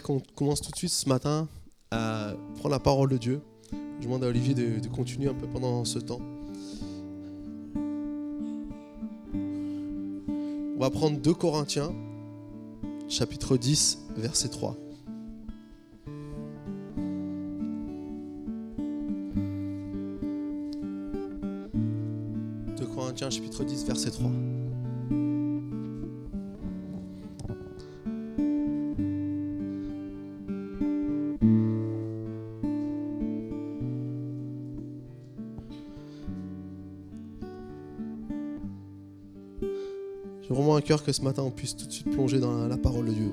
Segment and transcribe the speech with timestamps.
[0.00, 1.48] qu'on commence tout de suite ce matin
[1.90, 3.40] à prendre la parole de Dieu.
[3.98, 6.20] Je demande à Olivier de, continuer un peu pendant ce temps.
[9.34, 11.92] On va prendre 2 Corinthiens,
[13.08, 14.76] chapitre 10, verset 3.
[22.76, 24.30] 2 Corinthiens, chapitre 10, verset 3.
[40.82, 43.32] Cœur que ce matin on puisse tout de suite plonger dans la parole de Dieu.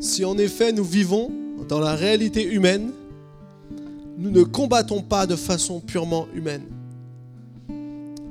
[0.00, 1.30] Si en effet nous vivons
[1.68, 2.90] dans la réalité humaine,
[4.18, 6.64] nous ne combattons pas de façon purement humaine.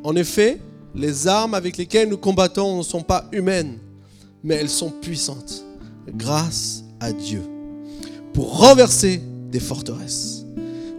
[0.03, 0.59] En effet,
[0.95, 3.77] les armes avec lesquelles nous combattons ne sont pas humaines,
[4.43, 5.63] mais elles sont puissantes,
[6.07, 7.41] grâce à Dieu,
[8.33, 10.42] pour renverser des forteresses.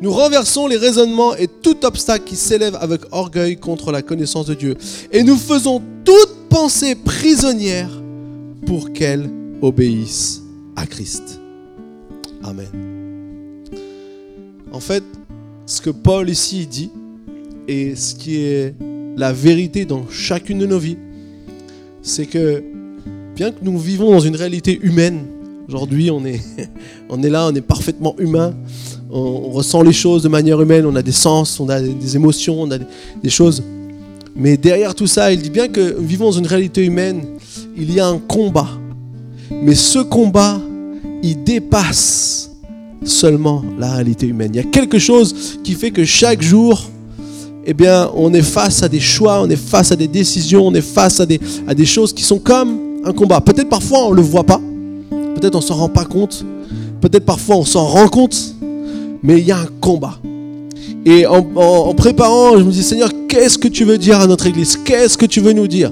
[0.05, 4.52] Nous renversons les raisonnements et tout obstacle qui s'élève avec orgueil contre la connaissance de
[4.52, 4.77] Dieu.
[5.10, 7.88] Et nous faisons toute pensée prisonnière
[8.66, 9.30] pour qu'elle
[9.62, 10.42] obéisse
[10.77, 11.41] à Christ.
[12.42, 12.69] Amen.
[14.72, 15.02] En fait,
[15.64, 16.91] ce que Paul ici dit,
[17.66, 18.75] et ce qui est
[19.16, 20.98] la vérité dans chacune de nos vies,
[22.02, 22.62] c'est que
[23.34, 25.25] bien que nous vivons dans une réalité humaine,
[25.66, 26.42] aujourd'hui on est,
[27.08, 28.55] on est là, on est parfaitement humain,
[29.14, 32.62] on, ressent les choses de manière humaine, on a des sens, on a des, émotions,
[32.62, 33.62] on a des, choses.
[34.34, 37.24] Mais derrière tout ça, il dit bien que nous vivons dans une réalité humaine,
[37.76, 38.68] il y a un combat.
[39.50, 40.60] Mais ce combat,
[41.22, 42.50] il dépasse
[43.04, 44.50] seulement la réalité humaine.
[44.54, 46.82] Il y a quelque chose qui fait que chaque jour,
[47.66, 50.74] eh bien, on est face à des choix, on est face à des décisions, on
[50.74, 53.40] est face à des, à des choses qui sont comme un combat.
[53.40, 54.60] Peut-être parfois on ne le voit pas,
[55.36, 56.44] peut-être on s'en rend pas compte,
[57.00, 58.53] peut-être parfois on s'en rend compte,
[59.25, 60.19] mais il y a un combat.
[61.06, 64.78] Et en, préparant, je me dis, Seigneur, qu'est-ce que tu veux dire à notre Église?
[64.84, 65.91] Qu'est-ce que tu veux nous dire?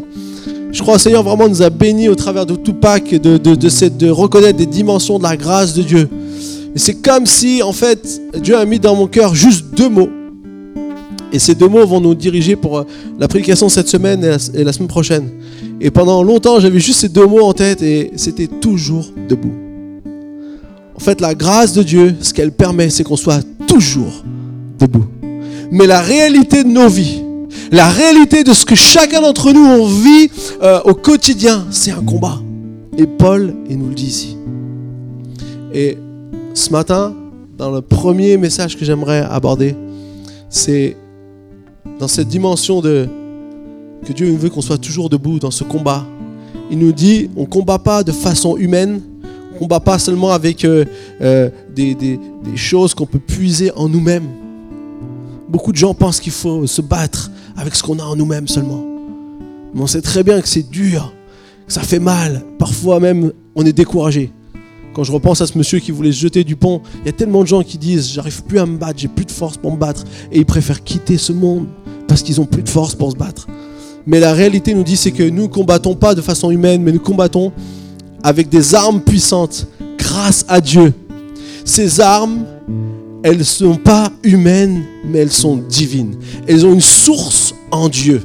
[0.71, 4.11] Je crois, Seigneur, vraiment nous a bénis au travers de Pâques, de, de, de, de
[4.11, 6.09] reconnaître des dimensions de la grâce de Dieu.
[6.75, 10.11] Et c'est comme si, en fait, Dieu a mis dans mon cœur juste deux mots.
[11.33, 12.87] Et ces deux mots vont nous diriger pour euh,
[13.19, 14.23] la prédication cette semaine
[14.55, 15.31] et la semaine prochaine.
[15.81, 19.72] Et pendant longtemps, j'avais juste ces deux mots en tête et c'était toujours debout.
[21.03, 24.23] En fait, la grâce de Dieu, ce qu'elle permet, c'est qu'on soit toujours
[24.79, 25.05] debout.
[25.73, 27.25] Mais la réalité de nos vies,
[27.73, 30.31] la réalité de ce que chacun d'entre nous vit
[30.63, 32.41] euh, au quotidien, c'est un combat.
[32.97, 34.37] Et Paul, il nous le dit ici.
[35.75, 35.99] Et
[36.55, 37.17] ce matin,
[37.59, 39.75] dans le premier message que j'aimerais aborder,
[40.49, 40.97] c'est
[41.99, 43.09] dans cette dimension de
[44.07, 46.07] que Dieu veut qu'on soit toujours debout dans ce combat.
[46.71, 49.01] Il nous dit, on combat pas de façon humaine,
[49.53, 50.85] combat pas seulement avec euh,
[51.21, 52.19] euh, des
[52.57, 54.27] choses qu'on peut puiser en nous-mêmes.
[55.49, 58.85] Beaucoup de gens pensent qu'il faut se battre avec ce qu'on a en nous-mêmes seulement.
[59.75, 61.13] Mais on sait très bien que c'est dur,
[61.67, 62.43] que ça fait mal.
[62.59, 64.33] Parfois même, on est découragé.
[64.95, 67.13] Quand je repense à ce monsieur qui voulait se jeter du pont, il y a
[67.13, 69.73] tellement de gens qui disent J'arrive plus à me battre, j'ai plus de force pour
[69.73, 70.05] me battre.
[70.31, 71.67] Et ils préfèrent quitter ce monde
[72.09, 73.47] parce qu'ils ont plus de force pour se battre.
[74.07, 76.93] Mais la réalité nous dit c'est que nous ne combattons pas de façon humaine, mais
[76.93, 77.53] nous combattons
[78.23, 79.67] avec des armes puissantes
[79.99, 80.93] grâce à Dieu.
[81.65, 82.45] Ces armes,
[83.23, 86.17] elles ne sont pas humaines, mais elles sont divines.
[86.47, 88.23] Elles ont une source en Dieu.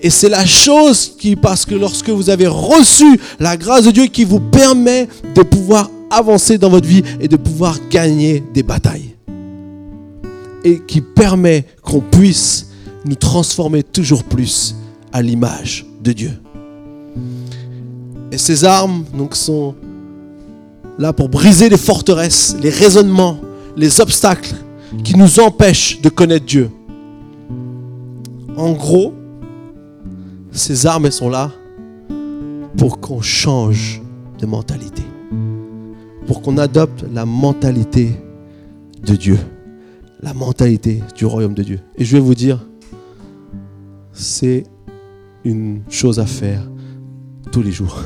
[0.00, 4.06] Et c'est la chose qui, parce que lorsque vous avez reçu la grâce de Dieu
[4.06, 9.14] qui vous permet de pouvoir avancer dans votre vie et de pouvoir gagner des batailles.
[10.64, 12.66] Et qui permet qu'on puisse
[13.04, 14.74] nous transformer toujours plus
[15.12, 16.43] à l'image de Dieu.
[18.34, 19.76] Et ces armes sont
[20.98, 23.38] là pour briser les forteresses, les raisonnements,
[23.76, 24.56] les obstacles
[25.04, 26.68] qui nous empêchent de connaître Dieu.
[28.56, 29.14] En gros,
[30.50, 31.52] ces armes sont là
[32.76, 34.02] pour qu'on change
[34.40, 35.04] de mentalité,
[36.26, 38.20] pour qu'on adopte la mentalité
[39.06, 39.38] de Dieu,
[40.20, 41.80] la mentalité du royaume de Dieu.
[41.96, 42.66] Et je vais vous dire,
[44.12, 44.64] c'est
[45.44, 46.68] une chose à faire
[47.52, 48.02] tous les jours.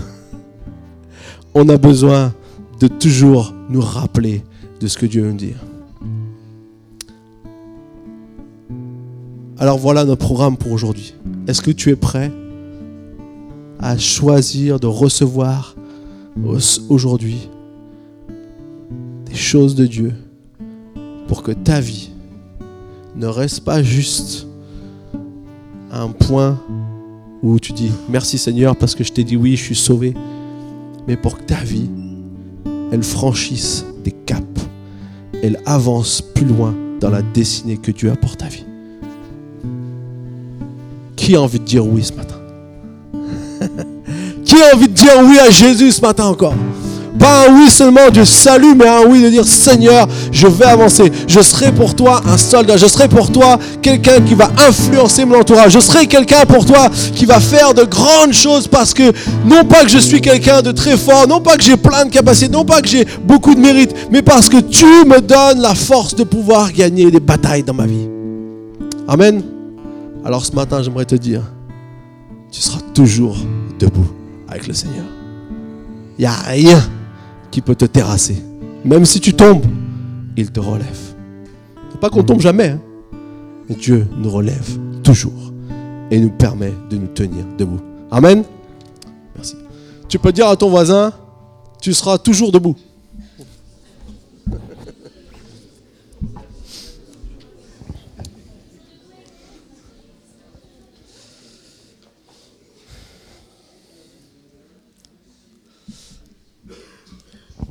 [1.54, 2.32] On a besoin
[2.80, 4.42] de toujours nous rappeler
[4.80, 5.56] de ce que Dieu veut nous dire.
[9.58, 11.14] Alors voilà notre programme pour aujourd'hui.
[11.48, 12.30] Est-ce que tu es prêt
[13.80, 15.74] à choisir de recevoir
[16.44, 16.58] au-
[16.88, 17.48] aujourd'hui
[19.26, 20.12] des choses de Dieu
[21.26, 22.10] pour que ta vie
[23.16, 24.46] ne reste pas juste
[25.90, 26.58] un point
[27.42, 30.14] où tu dis merci Seigneur parce que je t'ai dit oui, je suis sauvé.
[31.08, 31.90] Mais pour que ta vie,
[32.92, 34.44] elle franchisse des caps.
[35.42, 38.64] Elle avance plus loin dans la destinée que Dieu a pour ta vie.
[41.16, 42.36] Qui a envie de dire oui ce matin?
[44.44, 46.54] Qui a envie de dire oui à Jésus ce matin encore?
[47.18, 51.10] Pas un oui seulement du salut, mais un oui de dire Seigneur, je vais avancer.
[51.26, 52.76] Je serai pour toi un soldat.
[52.76, 55.72] Je serai pour toi quelqu'un qui va influencer mon entourage.
[55.72, 59.12] Je serai quelqu'un pour toi qui va faire de grandes choses parce que
[59.44, 62.10] non pas que je suis quelqu'un de très fort, non pas que j'ai plein de
[62.10, 65.74] capacités, non pas que j'ai beaucoup de mérite, mais parce que tu me donnes la
[65.74, 68.08] force de pouvoir gagner des batailles dans ma vie.
[69.06, 69.42] Amen.
[70.24, 71.42] Alors ce matin, j'aimerais te dire,
[72.50, 73.36] tu seras toujours
[73.78, 74.08] debout
[74.48, 75.04] avec le Seigneur.
[76.18, 76.82] Il n'y a rien
[77.50, 78.42] qui peut te terrasser.
[78.84, 79.64] Même si tu tombes,
[80.36, 81.08] il te relève.
[82.00, 82.80] Pas qu'on tombe jamais, hein.
[83.68, 85.52] mais Dieu nous relève toujours
[86.10, 87.80] et nous permet de nous tenir debout.
[88.10, 88.44] Amen.
[89.34, 89.56] Merci.
[90.08, 91.12] Tu peux dire à ton voisin,
[91.80, 92.76] tu seras toujours debout.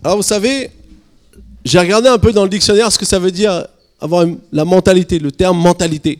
[0.03, 0.69] Alors vous savez,
[1.65, 3.67] j'ai regardé un peu dans le dictionnaire ce que ça veut dire
[3.99, 6.19] avoir la mentalité, le terme mentalité.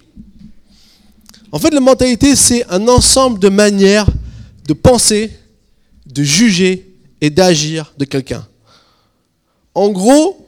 [1.52, 4.08] En fait, la mentalité, c'est un ensemble de manières
[4.68, 5.32] de penser,
[6.06, 8.46] de juger et d'agir de quelqu'un.
[9.74, 10.46] En gros,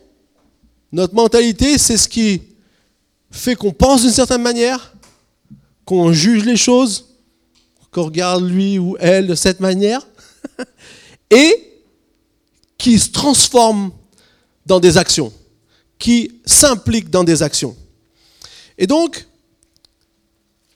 [0.92, 2.42] notre mentalité, c'est ce qui
[3.32, 4.94] fait qu'on pense d'une certaine manière,
[5.86, 7.06] qu'on juge les choses,
[7.92, 10.06] qu'on regarde lui ou elle de cette manière,
[11.32, 11.69] et
[12.80, 13.92] qui se transforme
[14.66, 15.32] dans des actions,
[16.00, 17.76] qui s'implique dans des actions.
[18.80, 19.28] Et donc,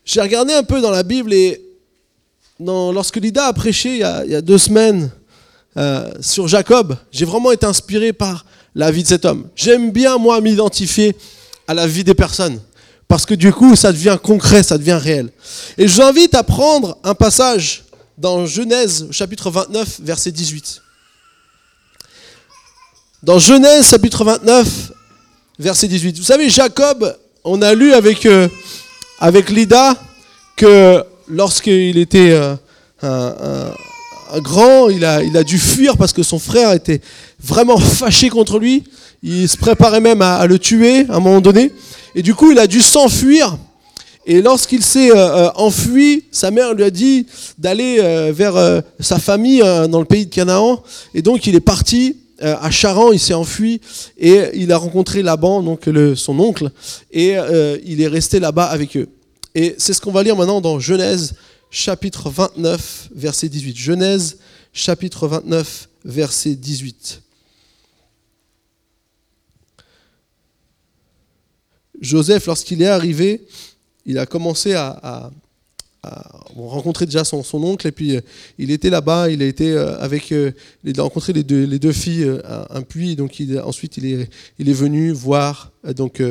[0.05, 1.61] j'ai regardé un peu dans la Bible et
[2.59, 5.09] lorsque Lida a prêché il y a, deux semaines
[5.77, 8.45] euh, sur Jacob, j'ai vraiment été inspiré par
[8.75, 9.47] la vie de cet homme.
[9.55, 11.15] J'aime bien, moi, m'identifier
[11.67, 12.59] à la vie des personnes.
[13.07, 15.29] Parce que du coup, ça devient concret, ça devient réel.
[15.77, 17.85] Et je vous invite à prendre un passage
[18.17, 20.82] dans Genèse, chapitre 29, verset 18.
[23.23, 24.91] Dans Genèse chapitre 29,
[25.57, 26.17] verset 18.
[26.17, 27.15] Vous savez, Jacob,
[27.45, 28.49] on a lu avec, euh,
[29.17, 29.95] avec Lida
[30.57, 32.53] que lorsqu'il était euh,
[33.01, 36.99] un, grand, il a, il a dû fuir parce que son frère était
[37.41, 38.83] vraiment fâché contre lui.
[39.23, 41.71] Il se préparait même à, le tuer à un moment donné.
[42.15, 43.57] Et du coup, il a dû s'enfuir.
[44.25, 47.25] Et lorsqu'il s'est euh, enfui, sa mère lui a dit
[47.57, 48.01] d'aller
[48.33, 50.83] vers sa famille dans le pays de Canaan.
[51.13, 53.80] Et donc, il est parti euh, à Charan, il s'est enfui
[54.18, 56.71] et il a rencontré Laban, donc son oncle,
[57.12, 59.07] et euh, il est resté là-bas avec eux.
[59.56, 61.35] Et c'est ce qu'on va lire maintenant dans Genèse
[61.69, 63.77] chapitre 29, verset 18.
[63.77, 64.38] Genèse
[64.74, 67.21] chapitre 29, verset 18.
[72.01, 73.45] Joseph, lorsqu'il est arrivé,
[74.06, 75.31] il a commencé à,
[76.55, 78.21] on rencontrait déjà son, oncle et puis euh,
[78.57, 80.51] il était là-bas, il a été euh, avec, euh,
[80.83, 84.29] il a rencontré les deux, les deux filles à un puits, donc ensuite il est,
[84.59, 86.21] il est venu voir donc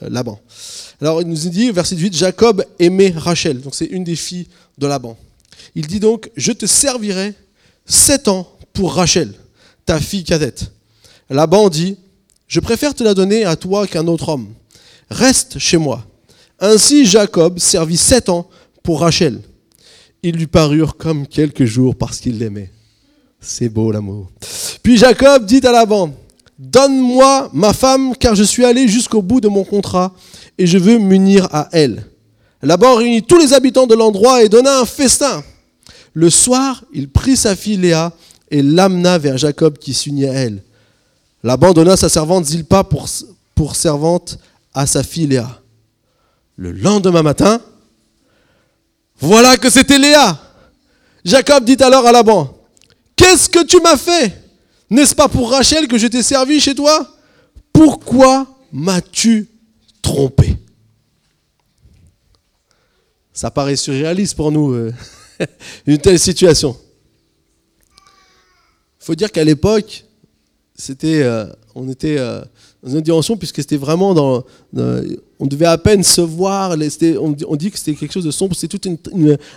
[0.00, 0.40] Laban.
[1.00, 4.46] Alors il nous dit, verset 8, Jacob aimait Rachel, donc c'est une des filles
[4.78, 5.16] de Laban.
[5.74, 7.34] Il dit donc, je te servirai
[7.86, 9.32] sept ans pour Rachel,
[9.84, 10.70] ta fille cadette.
[11.30, 11.96] Laban dit,
[12.46, 14.48] je préfère te la donner à toi qu'un autre homme.
[15.10, 16.06] Reste chez moi.
[16.60, 18.48] Ainsi Jacob servit sept ans
[18.94, 19.40] Rachel.
[20.22, 22.70] Ils lui parurent comme quelques jours parce qu'il l'aimait.
[23.40, 24.30] C'est beau l'amour.
[24.82, 26.12] Puis Jacob dit à Laban,
[26.58, 30.12] Donne-moi ma femme, car je suis allé jusqu'au bout de mon contrat
[30.58, 32.04] et je veux m'unir à elle.
[32.62, 35.44] Laban réunit tous les habitants de l'endroit et donna un festin.
[36.14, 38.12] Le soir, il prit sa fille Léa
[38.50, 40.64] et l'amena vers Jacob qui s'unit à elle.
[41.44, 43.08] Laban donna sa servante Zilpa pour,
[43.54, 44.38] pour servante
[44.74, 45.60] à sa fille Léa.
[46.56, 47.60] Le lendemain matin,
[49.18, 50.40] voilà que c'était Léa.
[51.24, 52.58] Jacob dit alors à Laban,
[53.18, 54.32] Qu'est-ce que tu m'as fait?
[54.88, 57.16] N'est-ce pas pour Rachel que je t'ai servi chez toi?
[57.72, 59.48] Pourquoi m'as-tu
[60.00, 60.56] trompé?
[63.32, 64.92] Ça paraît surréaliste pour nous, euh,
[65.86, 66.76] une telle situation.
[69.00, 70.04] Il faut dire qu'à l'époque,
[71.04, 72.40] euh, on était euh,
[72.82, 74.44] dans une dimension puisque c'était vraiment dans,
[75.40, 76.76] on devait à peine se voir.
[77.20, 78.56] On, dit que c'était quelque chose de sombre.
[78.56, 78.98] C'était tout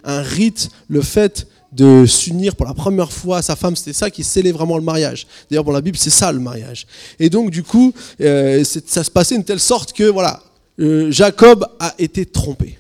[0.04, 4.10] un rite, le fait de s'unir pour la première fois à sa femme, c'était ça
[4.10, 5.26] qui scellait vraiment le mariage.
[5.50, 6.86] D'ailleurs, pour la Bible, c'est ça le mariage.
[7.20, 10.42] Et donc, du coup, euh, ça se passait de telle sorte que, voilà,
[10.78, 12.78] Jacob a été trompé.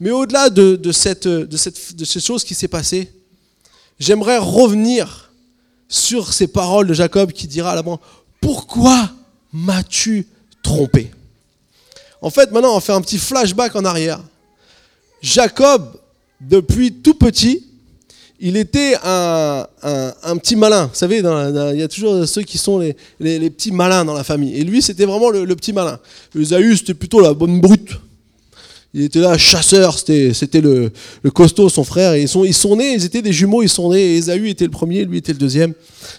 [0.00, 1.28] Mais au-delà de, cette,
[2.20, 3.10] chose qui s'est passée,
[3.98, 5.32] j'aimerais revenir
[5.88, 8.00] sur ces paroles de Jacob qui dira à Laban,
[8.40, 9.10] pourquoi
[9.52, 10.26] m'as-tu
[10.62, 11.10] trompé?
[12.24, 14.18] En fait, maintenant, on fait un petit flashback en arrière.
[15.20, 16.00] Jacob,
[16.40, 17.66] depuis tout petit,
[18.40, 19.66] il était un,
[20.38, 20.86] petit malin.
[20.86, 24.58] Vous savez, il y a toujours ceux qui sont les, petits malins dans la famille.
[24.58, 26.00] Et lui, c'était vraiment le, petit malin.
[26.34, 27.90] Esaü, c'était plutôt la bonne brute
[28.96, 30.92] il était là, chasseur, c'était le,
[31.34, 32.16] costaud, son frère.
[32.16, 34.18] ils, sont, ils sont nés, ils étaient des jumeaux, ils sont nés.
[34.18, 35.74] Esaü était le premier, lui était le deuxième.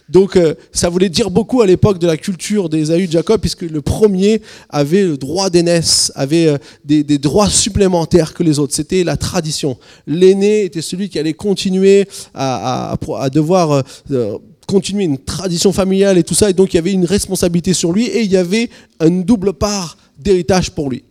[0.10, 3.39] Donc euh, ça voulait dire beaucoup à l'époque de la culture d'Esaü et de Jacob,
[3.39, 8.75] puisque le premier avait le droit d'aînesse, avait euh, des, droits supplémentaires que les autres.
[8.75, 9.77] C'était la tradition.
[10.05, 12.98] L'aîné était celui qui allait continuer à,
[13.32, 13.84] devoir...
[14.12, 17.72] Euh, continuer une tradition familiale et tout ça, et donc il y avait une responsabilité
[17.74, 21.03] sur lui, et il y avait une double part d'héritage pour lui.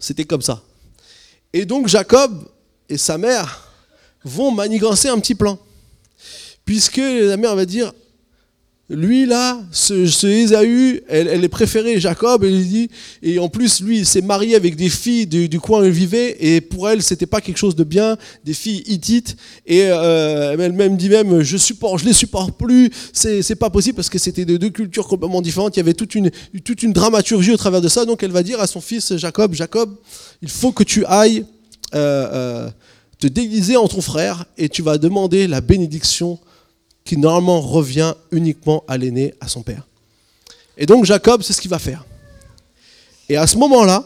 [0.00, 0.62] C'était comme ça.
[1.52, 2.48] Et donc Jacob
[2.88, 3.68] et sa mère
[4.24, 5.58] vont manigancer un petit plan.
[6.64, 7.92] Puisque la mère va dire,
[8.90, 12.90] lui là, ce, ce Ésaü, elle, est préférée Jacob, et, dit,
[13.22, 16.36] et en plus lui il s'est marié avec des filles du, coin où il vivait,
[16.40, 20.96] et pour elle c'était pas quelque chose de bien, des filles hittites, et euh, elle-même
[20.96, 24.56] dit même, je supporte, je les supporte plus, c'est pas possible parce que c'était de
[24.56, 26.32] deux cultures complètement différentes, il y avait toute une,
[26.64, 29.54] toute une dramaturgie au travers de ça, donc elle va dire à son fils Jacob,
[29.54, 29.94] Jacob,
[30.42, 31.44] il faut que tu ailles
[31.94, 32.70] euh, euh,
[33.20, 36.40] te déguiser en ton frère, et tu vas demander la bénédiction
[37.04, 39.86] qui normalement revient uniquement à l'aîné, à son père.
[40.76, 42.04] Et donc Jacob, c'est ce qu'il va faire.
[43.28, 44.04] Et à ce moment-là,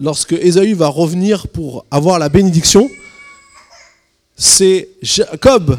[0.00, 2.88] lorsque Ésaü va revenir pour avoir la bénédiction,
[4.36, 5.78] c'est Jacob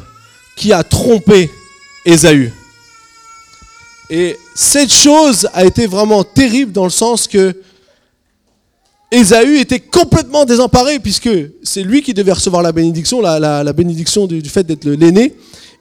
[0.55, 1.49] qui a trompé
[2.05, 2.51] Ésaü.
[4.09, 7.55] Et cette chose a été vraiment terrible dans le sens que
[9.11, 11.29] Ésaü était complètement désemparé puisque
[11.63, 15.35] c'est lui qui devait recevoir la bénédiction, la, bénédiction du, fait d'être l'aîné.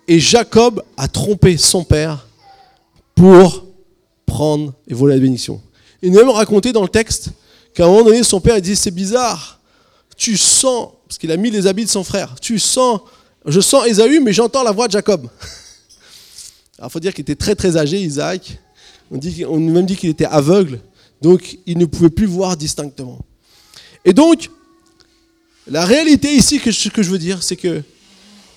[0.06, 2.26] Et Jacob a trompé son père
[3.14, 3.66] pour
[4.25, 5.61] prendre et voler la bénédiction.
[6.00, 7.30] Il nous a même raconté dans le texte
[7.75, 9.61] qu'à un moment donné, son père dit C'est bizarre,
[10.16, 13.00] tu sens, parce qu'il a mis les habits de son frère, tu sens,
[13.44, 15.28] je sens Ésaü, mais j'entends la voix de Jacob.
[16.78, 18.58] Alors il faut dire qu'il était très très âgé, Isaac.
[19.11, 20.80] On, dit, on même dit qu'il était aveugle,
[21.20, 23.18] donc il ne pouvait plus voir distinctement.
[24.04, 24.50] Et donc,
[25.66, 27.82] la réalité ici, ce que je veux dire, c'est que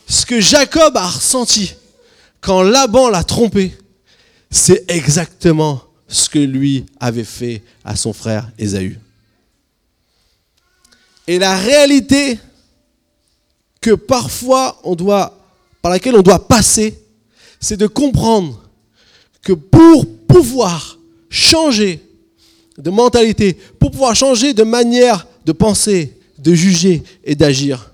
[0.08, 1.74] ce que Jacob a ressenti
[2.40, 3.78] quand Laban l'a trompé,
[4.50, 9.00] c'est exactement ce que lui avait fait à son frère Ésaü.
[11.28, 12.40] Et la réalité
[13.80, 15.38] que parfois on doit,
[15.82, 17.00] par laquelle on doit passer,
[17.60, 18.70] c'est de comprendre
[19.42, 20.98] que pour pouvoir
[21.30, 22.02] changer
[22.82, 27.92] de mentalité, pour pouvoir changer de manière de penser, de juger et d'agir,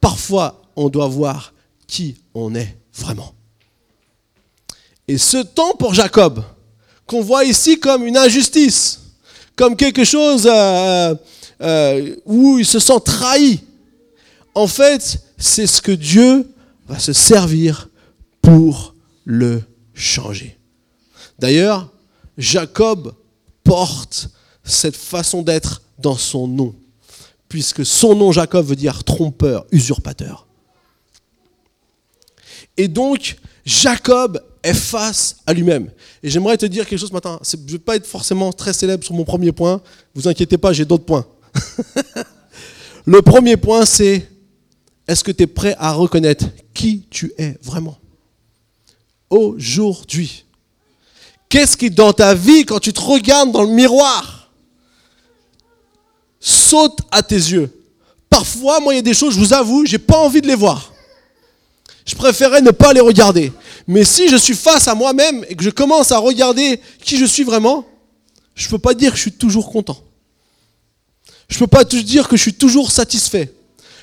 [0.00, 1.52] parfois on doit voir
[1.86, 3.34] qui on est vraiment.
[5.06, 6.44] Et ce temps pour Jacob,
[7.06, 9.00] qu'on voit ici comme une injustice,
[9.56, 11.14] comme quelque chose euh,
[11.62, 13.60] euh, où il se sent trahi,
[14.54, 16.48] en fait, c'est ce que Dieu
[16.86, 17.88] va se servir
[18.42, 18.94] pour
[19.24, 19.62] le
[19.94, 20.58] changer.
[21.38, 21.88] D'ailleurs,
[22.36, 23.14] Jacob
[23.68, 24.30] porte
[24.64, 26.74] cette façon d'être dans son nom,
[27.50, 30.46] puisque son nom Jacob veut dire trompeur, usurpateur.
[32.78, 35.90] Et donc, Jacob est face à lui-même.
[36.22, 37.38] Et j'aimerais te dire quelque chose ce matin.
[37.42, 39.82] Je ne vais pas être forcément très célèbre sur mon premier point.
[40.14, 41.26] Vous inquiétez pas, j'ai d'autres points.
[43.04, 44.30] Le premier point, c'est
[45.06, 47.98] est-ce que tu es prêt à reconnaître qui tu es vraiment?
[49.28, 50.46] Aujourd'hui.
[51.48, 54.50] Qu'est-ce qui, dans ta vie, quand tu te regardes dans le miroir,
[56.40, 57.70] saute à tes yeux?
[58.28, 60.54] Parfois, moi, il y a des choses, je vous avoue, j'ai pas envie de les
[60.54, 60.92] voir
[62.08, 63.52] je préférerais ne pas les regarder.
[63.86, 67.26] Mais si je suis face à moi-même et que je commence à regarder qui je
[67.26, 67.84] suis vraiment,
[68.54, 69.98] je ne peux pas dire que je suis toujours content.
[71.50, 73.52] Je ne peux pas dire que je suis toujours satisfait.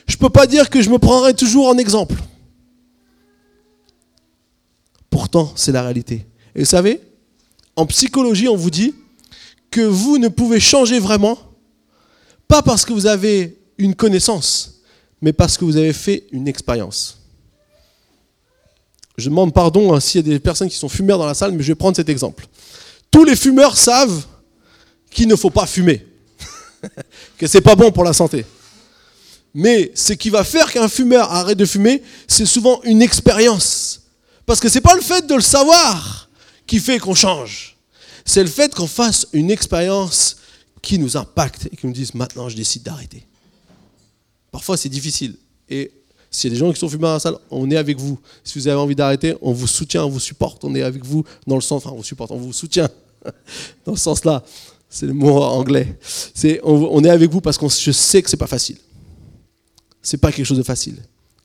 [0.08, 2.16] Je ne peux pas dire que je me prendrai toujours en exemple.
[5.10, 6.28] Pourtant, c'est la réalité.
[6.54, 7.02] Et vous savez,
[7.76, 8.94] en psychologie, on vous dit
[9.72, 11.38] que vous ne pouvez changer vraiment,
[12.48, 14.82] pas parce que vous avez une connaissance,
[15.22, 17.18] mais parce que vous avez fait une expérience.
[19.18, 21.52] Je demande pardon hein, s'il y a des personnes qui sont fumeurs dans la salle,
[21.52, 22.48] mais je vais prendre cet exemple.
[23.12, 24.26] Tous les fumeurs savent
[25.10, 26.06] qu'il ne faut pas fumer,
[27.38, 28.46] que c'est pas bon pour la santé.
[29.54, 34.02] Mais ce qui va faire qu'un fumeur arrête de fumer, c'est souvent une expérience.
[34.46, 36.25] Parce que c'est pas le fait de le savoir
[36.68, 37.78] qui fait qu'on change.
[38.26, 40.38] C'est le fait qu'on fasse une expérience
[40.82, 43.26] qui nous impacte et qui nous dise maintenant je décide d'arrêter.
[44.52, 45.36] Parfois c'est difficile.
[45.70, 45.92] Et
[46.32, 48.20] S'il y a des gens qui sont fumeurs dans la salle, on est avec vous.
[48.44, 51.24] Si vous avez envie d'arrêter, on vous soutient, on vous supporte, on est avec vous
[51.48, 52.90] dans le sens, on vous supporte, on vous soutient
[53.86, 54.44] dans ce sens-là.
[54.90, 55.98] C'est le mot anglais.
[56.34, 58.78] C'est on, est avec vous parce que je sais que c'est pas facile.
[60.02, 60.98] C'est pas quelque chose de facile.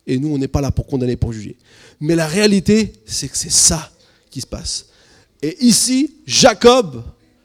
[0.07, 1.57] Et nous, on n'est pas là pour condamner, pour juger.
[1.99, 3.91] Mais la réalité, c'est que c'est ça
[4.31, 4.87] qui se passe.
[5.43, 7.03] Et ici, Jacob,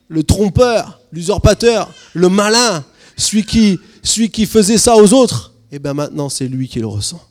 [0.07, 2.83] le trompeur, l'usurpateur, le malin,
[3.17, 7.21] celui qui, faisait ça aux autres, et eh bien maintenant c'est lui qui le ressent.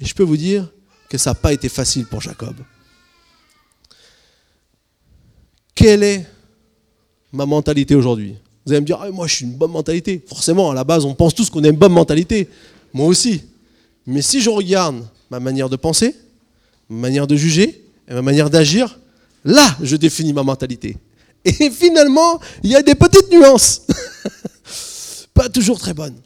[0.00, 0.68] Et je peux vous dire
[1.08, 2.56] que ça n'a pas été facile pour Jacob.
[5.74, 6.26] Quelle est
[7.32, 8.36] ma mentalité aujourd'hui?
[8.64, 10.22] Vous allez me dire, ah, moi je suis une bonne mentalité.
[10.26, 12.48] Forcément, à la base, on pense tous qu'on a une bonne mentalité.
[12.92, 13.42] Moi aussi.
[14.06, 16.14] Mais si je regarde ma manière de penser,
[16.88, 18.98] ma manière de juger et ma manière d'agir,
[19.44, 20.96] là, je définis ma mentalité.
[21.44, 23.82] Et finalement, il y a des petites nuances.
[25.34, 26.20] pas toujours très bonnes.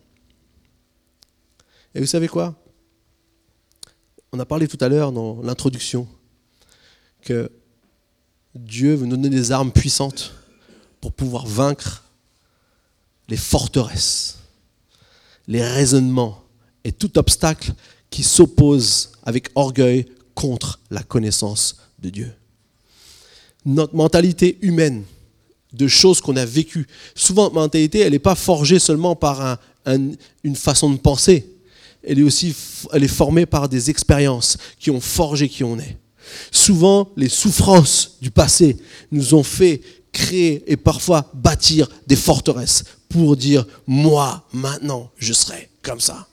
[1.95, 2.55] Et vous savez quoi?
[4.33, 6.07] On a parlé tout à l'heure dans l'introduction
[7.23, 7.51] que
[8.55, 10.35] Dieu veut nous donner des armes puissantes
[11.01, 12.05] pour pouvoir vaincre
[13.29, 14.39] les forteresses,
[15.49, 16.43] les raisonnements
[16.85, 17.73] et tout obstacle
[18.11, 22.33] qui s'oppose avec orgueil contre la connaissance de Dieu.
[23.67, 25.03] Notre mentalité humaine,
[25.73, 30.57] de choses qu'on a vécues, souvent notre mentalité, elle n'est pas forgée seulement par une
[30.57, 31.47] façon de penser,
[32.03, 32.55] elle est aussi
[32.93, 35.99] elle est formée par des expériences qui ont forgé qui on est.
[36.51, 38.77] Souvent, les souffrances du passé
[39.11, 39.81] nous ont fait
[40.13, 46.27] créer et parfois bâtir des forteresses pour dire, moi, maintenant, je serai comme ça.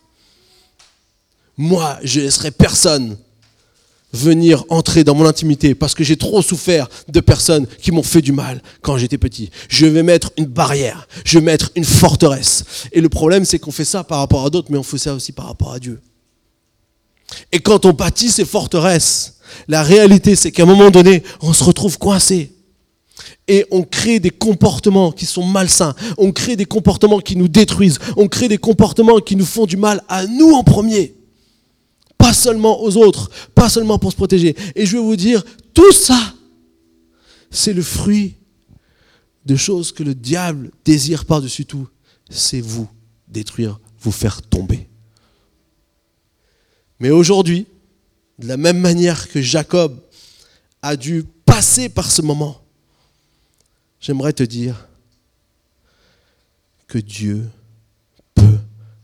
[1.57, 3.17] Moi, je laisserai personne
[4.13, 8.21] venir entrer dans mon intimité parce que j'ai trop souffert de personnes qui m'ont fait
[8.21, 9.49] du mal quand j'étais petit.
[9.67, 12.63] Je vais mettre une barrière, je vais mettre une forteresse.
[12.91, 15.13] Et le problème, c'est qu'on fait ça par rapport à d'autres, mais on fait ça
[15.13, 15.99] aussi par rapport à Dieu.
[17.51, 21.63] Et quand on bâtit ces forteresses, la réalité, c'est qu'à un moment donné, on se
[21.63, 22.51] retrouve coincé.
[23.47, 25.95] Et on crée des comportements qui sont malsains.
[26.17, 27.99] On crée des comportements qui nous détruisent.
[28.15, 31.15] On crée des comportements qui nous font du mal à nous en premier
[32.23, 34.55] pas seulement aux autres, pas seulement pour se protéger.
[34.75, 36.33] Et je vais vous dire, tout ça,
[37.51, 38.37] c'est le fruit
[39.45, 41.89] de choses que le diable désire par-dessus tout.
[42.29, 42.89] C'est vous
[43.27, 44.87] détruire, vous faire tomber.
[46.97, 47.67] Mais aujourd'hui,
[48.39, 49.99] de la même manière que Jacob
[50.81, 52.61] a dû passer par ce moment,
[53.99, 54.87] j'aimerais te dire
[56.87, 57.49] que Dieu
[58.33, 58.59] peut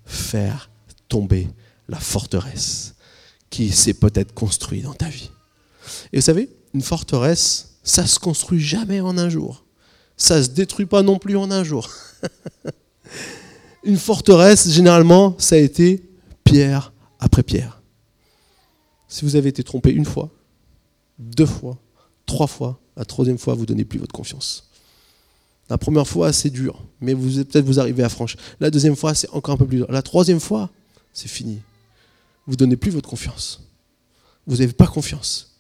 [0.06, 0.70] faire
[1.10, 1.50] tomber
[1.90, 2.96] la forteresse
[3.50, 5.32] qui s'est peut-être construit dans ta vie.
[6.14, 9.66] Et vous savez, une forteresse, ça se construit jamais en un jour.
[10.18, 11.90] Ça se détruit pas non plus en un jour.
[13.84, 16.04] une forteresse, généralement, ça a été
[16.44, 17.82] pierre après pierre.
[19.08, 20.30] Si vous avez été trompé une fois,
[21.18, 21.78] deux fois,
[22.26, 24.70] trois fois, la troisième fois, vous donnez plus votre confiance.
[25.70, 28.40] La première fois, c'est dur, mais vous peut-être vous arrivez à franchir.
[28.60, 29.92] La deuxième fois, c'est encore un peu plus dur.
[29.92, 30.70] La troisième fois,
[31.14, 31.60] c'est fini
[32.50, 33.62] vous donnez plus votre confiance.
[34.48, 35.56] Vous n'avez pas confiance.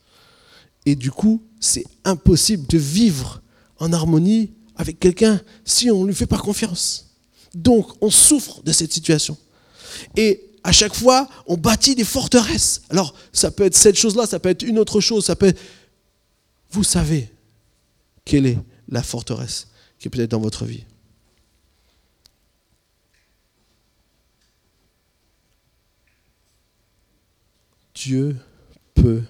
[0.88, 3.44] Et du coup, c'est impossible de vivre
[3.78, 7.12] en harmonie avec quelqu'un si on ne lui fait pas confiance.
[7.54, 9.38] Donc, on souffre de cette situation.
[10.16, 12.82] Et à chaque fois, on bâtit des forteresses.
[12.90, 15.62] Alors, ça peut être cette chose-là, ça peut être une autre chose, ça peut être...
[16.72, 17.32] Vous savez
[18.26, 19.68] quelle est la forteresse
[20.00, 20.86] qui est peut-être dans votre vie.
[28.00, 28.38] Dieu
[28.94, 29.24] peut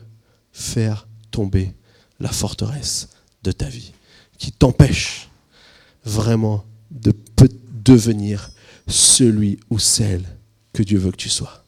[0.52, 1.74] faire tomber
[2.20, 3.10] la forteresse
[3.42, 3.94] de ta vie,
[4.38, 5.28] qui t'empêche
[6.06, 7.12] vraiment de
[7.84, 8.52] devenir
[8.88, 10.24] celui ou celle
[10.72, 11.64] que Dieu veut que tu sois.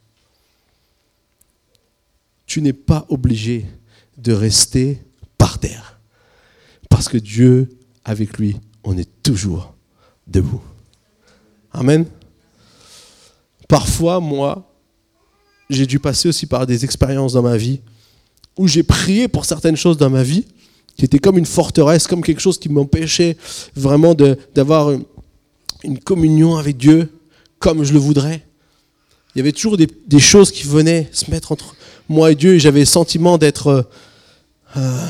[2.46, 3.66] Tu n'es pas obligé
[4.18, 5.02] de rester
[5.40, 6.00] par terre,
[6.88, 9.74] parce que Dieu, avec lui, on est toujours
[10.28, 10.62] debout.
[11.72, 12.06] Amen.
[13.68, 14.71] Parfois, moi,
[15.72, 17.80] j'ai dû passer aussi par des expériences dans ma vie
[18.58, 20.46] où j'ai prié pour certaines choses dans ma vie
[20.98, 23.38] qui étaient comme une forteresse, comme quelque chose qui m'empêchait
[23.76, 24.14] vraiment
[24.54, 24.92] d'avoir
[25.84, 27.10] une communion avec Dieu
[27.60, 28.46] comme je le voudrais.
[29.34, 31.76] Il y avait toujours des, choses qui venaient se mettre entre
[32.10, 33.88] moi et Dieu et j'avais le sentiment d'être...
[34.76, 35.08] Euh,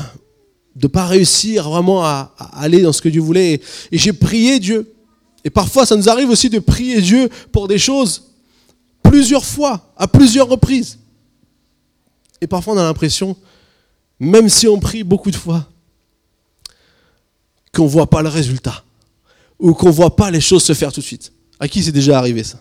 [0.74, 3.60] de pas réussir vraiment à, aller dans ce que Dieu voulait.
[3.92, 4.94] et j'ai prié Dieu.
[5.44, 8.31] Et parfois, ça nous arrive aussi de prier Dieu pour des choses
[9.02, 10.98] plusieurs fois, à plusieurs reprises.
[12.40, 13.36] Et parfois on a l'impression,
[14.18, 15.68] même si on prie beaucoup de fois,
[17.72, 18.84] qu'on ne voit pas le résultat,
[19.58, 21.32] ou qu'on ne voit pas les choses se faire tout de suite.
[21.58, 22.60] À qui c'est déjà arrivé ça?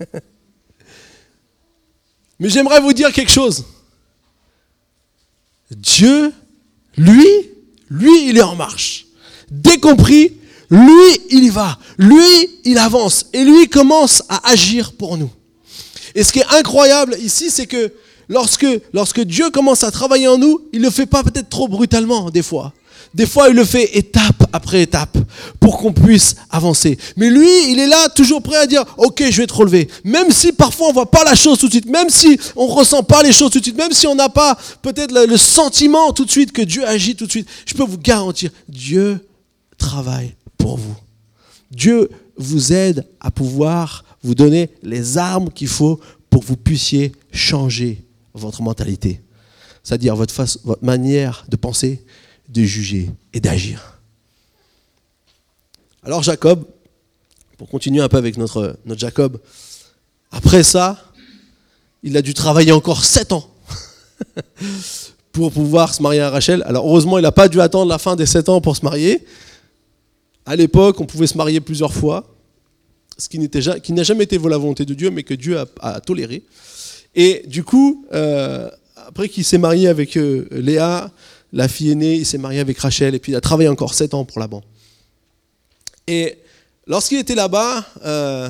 [2.38, 3.64] Mais j'aimerais vous dire quelque chose.
[5.70, 6.32] Dieu,
[6.96, 7.26] lui,
[7.90, 9.06] lui, il est en marche.
[9.50, 10.36] Dès qu'on prie,
[10.70, 11.78] lui, il y va.
[11.96, 13.26] Lui, il avance.
[13.32, 15.30] Et lui commence à agir pour nous.
[16.18, 17.92] Et ce qui est incroyable ici, c'est que
[18.28, 22.28] lorsque, Dieu commence à travailler en nous, il ne le fait pas peut-être trop brutalement
[22.30, 22.72] des fois.
[23.14, 25.16] Des fois, il le fait étape après étape
[25.60, 26.98] pour qu'on puisse avancer.
[27.16, 29.88] Mais lui, il est là toujours prêt à dire, ok, je vais te relever.
[30.02, 33.04] Même si parfois on voit pas la chose tout de suite, même si on ressent
[33.04, 36.24] pas les choses tout de suite, même si on n'a pas peut-être le sentiment tout
[36.24, 39.24] de suite que Dieu agit tout de suite, je peux vous garantir, Dieu
[39.78, 40.96] travaille pour vous.
[41.70, 46.00] Dieu vous aide à pouvoir vous donner les armes qu'il faut
[46.30, 48.04] pour que vous puissiez changer
[48.34, 49.20] votre mentalité.
[49.82, 52.04] C'est-à-dire votre, votre manière de penser,
[52.48, 54.00] de juger et d'agir.
[56.02, 56.64] Alors Jacob,
[57.56, 59.40] pour continuer un peu avec notre, notre Jacob,
[60.30, 61.12] après ça,
[62.02, 63.48] il a dû travailler encore sept ans
[65.32, 66.62] pour pouvoir se marier à Rachel.
[66.66, 69.24] Alors heureusement, il n'a pas dû attendre la fin des sept ans pour se marier.
[70.46, 72.26] À l'époque, on pouvait se marier plusieurs fois,
[73.18, 76.44] ce qui, n'a jamais été la volonté de Dieu, mais que Dieu a, a toléré.
[77.14, 78.70] Et du coup, euh,
[79.06, 81.10] après qu'il s'est marié avec euh, Léa,
[81.52, 84.14] la fille aînée, il s'est marié avec Rachel, et puis il a travaillé encore sept
[84.14, 84.62] ans pour Laban.
[86.06, 86.38] Et
[86.86, 88.48] lorsqu'il était là-bas, euh,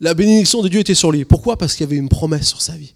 [0.00, 1.24] la bénédiction de Dieu était sur lui.
[1.24, 1.58] Pourquoi?
[1.58, 2.94] Parce qu'il y avait une promesse sur sa vie.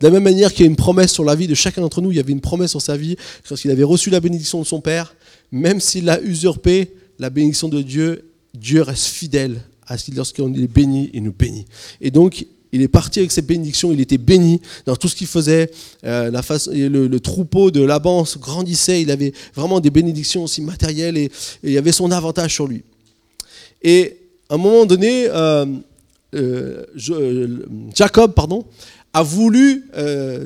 [0.00, 2.00] De la même manière qu'il y a une promesse sur la vie de chacun d'entre
[2.00, 3.16] nous, il y avait une promesse sur sa vie,
[3.48, 5.14] lorsqu'il avait reçu la bénédiction de son Père,
[5.52, 9.62] même s'il l'a usurpé, la bénédiction de Dieu, Dieu reste fidèle
[10.14, 11.66] lorsqu'on est béni, il nous bénit.
[12.00, 15.26] Et donc, il est parti avec ses bénédictions, il était béni dans tout ce qu'il
[15.26, 15.70] faisait.
[16.04, 21.18] Euh, la face, le, troupeau de Laban grandissait, il avait vraiment des bénédictions aussi matérielles
[21.18, 21.30] et,
[21.62, 22.82] il y avait son avantage sur lui.
[23.82, 24.16] Et
[24.48, 25.66] à un moment donné, euh,
[26.34, 26.84] euh,
[27.94, 28.64] Jacob pardon,
[29.12, 29.84] a voulu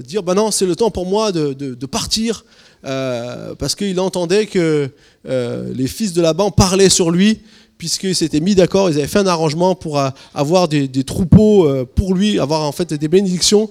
[0.05, 2.45] dire bah non, c'est le temps pour moi de, de, partir
[2.83, 4.91] parce qu'il entendait que
[5.25, 7.39] les fils de Laban parlaient sur lui
[7.79, 10.01] puisqu'ils s'étaient mis d'accord, ils avaient fait un arrangement pour
[10.35, 13.71] avoir des, troupeaux pour lui, avoir en fait des bénédictions.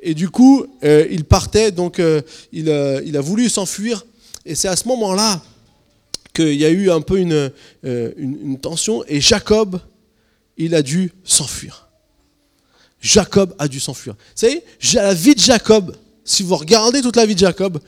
[0.00, 4.06] Et du coup, euh, il partait, donc euh, il, euh, a voulu s'enfuir.
[4.44, 5.42] Et c'est à ce moment-là
[6.34, 9.04] qu'il y a eu un peu une, une, tension.
[9.08, 9.80] Et Jacob,
[10.56, 11.88] il a dû s'enfuir.
[13.00, 14.14] Jacob a dû s'enfuir.
[14.14, 14.62] Vous savez,
[14.94, 17.80] la vie de Jacob, si vous regardez toute la vie de Jacob,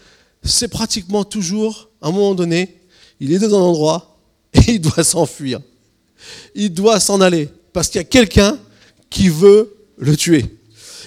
[0.42, 2.76] c'est pratiquement toujours, à un moment donné,
[3.20, 4.09] il est dans un endroit,
[4.52, 5.60] et il doit s'enfuir.
[6.54, 8.58] Il doit s'en aller parce qu'il y a quelqu'un
[9.08, 10.44] qui veut le tuer.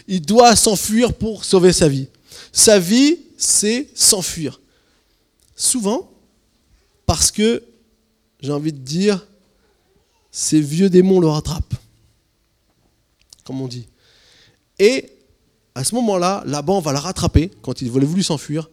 [0.08, 2.08] Il doit s'enfuir pour sauver sa vie.
[2.52, 4.60] Sa vie, c'est s'enfuir.
[5.56, 6.10] Souvent,
[7.06, 7.64] parce que,
[8.42, 9.26] j'ai envie de dire,
[10.32, 11.76] ces vieux démons le rattrapent.
[13.46, 13.88] Comme on dit.
[14.80, 15.10] Et
[15.76, 18.70] à ce moment-là, Laban va le rattraper quand il voulu s'enfuir.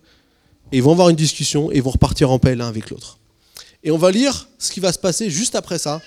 [0.73, 3.20] Et ils vont avoir une discussion et ils vont repartir en paix l'un avec l'autre.
[3.83, 6.03] Et on va lire ce qui va se passer juste après ça,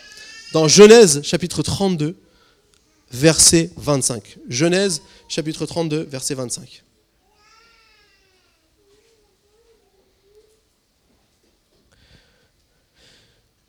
[0.54, 2.16] dans Genèse chapitre 32,
[3.12, 4.38] verset 25.
[4.48, 6.84] Genèse chapitre 32, verset 25.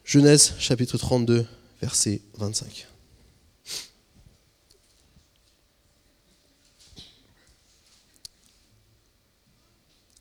[0.05, 1.47] Genèse chapitre 32,
[1.81, 2.87] verset 25.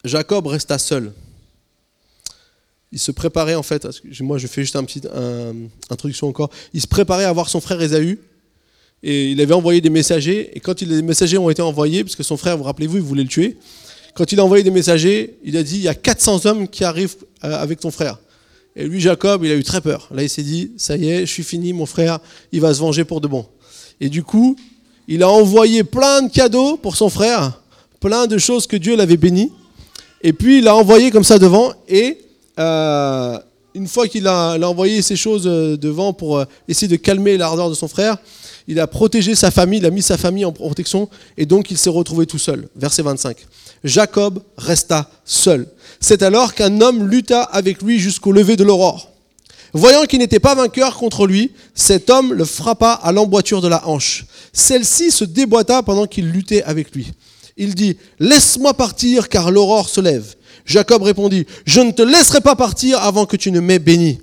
[0.06, 1.14] Jacob resta seul
[2.94, 3.86] il se préparait en fait,
[4.22, 5.02] moi je fais juste un petit
[5.90, 8.20] introduction encore, il se préparait à voir son frère Ésaü,
[9.02, 12.24] et il avait envoyé des messagers, et quand les messagers ont été envoyés, parce que
[12.24, 13.58] son frère, vous rappelez-vous, il voulait le tuer,
[14.14, 16.84] quand il a envoyé des messagers, il a dit, il y a 400 hommes qui
[16.84, 18.20] arrivent euh, avec ton frère.
[18.76, 20.08] Et lui, Jacob, il a eu très peur.
[20.14, 22.20] Là, il s'est dit, ça y est, je suis fini, mon frère,
[22.52, 23.46] il va se venger pour de bon.
[24.00, 24.56] Et du coup,
[25.08, 27.62] il a envoyé plein de cadeaux pour son frère,
[28.00, 29.52] plein de choses que Dieu l'avait béni.
[30.22, 32.18] Et puis, il a envoyé comme ça devant, et
[32.60, 33.40] euh,
[33.76, 37.38] une fois qu'il a, a, envoyé ces choses euh, devant pour euh, essayer de calmer
[37.38, 38.18] l'ardeur de son frère,
[38.68, 41.78] il a protégé sa famille, il a mis sa famille en protection, et donc il
[41.78, 42.68] s'est retrouvé tout seul.
[42.76, 43.38] Verset 25.
[43.84, 45.68] Jacob resta seul.
[46.00, 49.10] C'est alors qu'un homme lutta avec lui jusqu'au lever de l'aurore.
[49.74, 53.88] Voyant qu'il n'était pas vainqueur contre lui, cet homme le frappa à l'emboîture de la
[53.88, 54.26] hanche.
[54.54, 57.12] Celle-ci se déboîta pendant qu'il luttait avec lui.
[57.58, 60.36] Il dit, Laisse-moi partir car l'aurore se lève.
[60.66, 64.20] Jacob répondit, Je ne te laisserai pas partir avant que tu ne m'aies béni.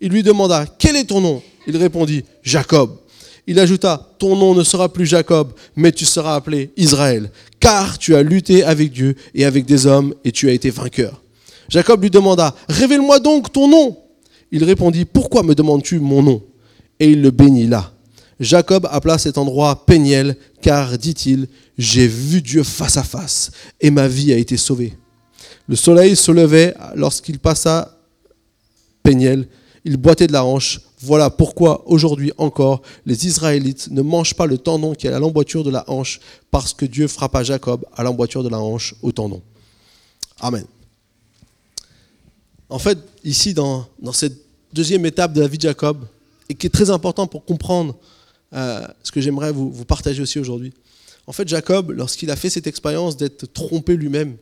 [0.00, 1.42] Il lui demanda, Quel est ton nom?
[1.66, 2.98] Il répondit, Jacob.
[3.46, 8.16] Il ajouta, Ton nom ne sera plus Jacob, mais tu seras appelé Israël, car tu
[8.16, 11.22] as lutté avec Dieu et avec des hommes, et tu as été vainqueur.
[11.68, 13.96] Jacob lui demanda, Révèle-moi donc ton nom.
[14.50, 16.42] Il répondit, Pourquoi me demandes-tu mon nom?
[16.98, 17.92] Et il le bénit là.
[18.38, 21.46] Jacob appela cet endroit Péniel, car, dit-il,
[21.78, 24.92] j'ai vu Dieu face à face, et ma vie a été sauvée.
[25.68, 27.98] Le soleil se levait lorsqu'il passa
[29.02, 29.48] Péniel,
[29.84, 30.80] il boitait de la hanche.
[31.00, 35.62] Voilà pourquoi aujourd'hui encore les Israélites ne mangent pas le tendon qui est à l'emboîture
[35.62, 39.42] de la hanche, parce que Dieu frappa Jacob à l'emboîture de la hanche au tendon.
[40.40, 40.64] Amen.
[42.68, 44.36] En fait, ici, dans, cette
[44.72, 46.04] deuxième étape de la vie de Jacob,
[46.48, 47.96] et qui est très important pour comprendre
[48.54, 50.72] euh, ce que j'aimerais vous, vous partager aussi aujourd'hui.
[51.28, 54.36] En fait, Jacob, lorsqu'il a fait cette expérience d'être trompé lui-même,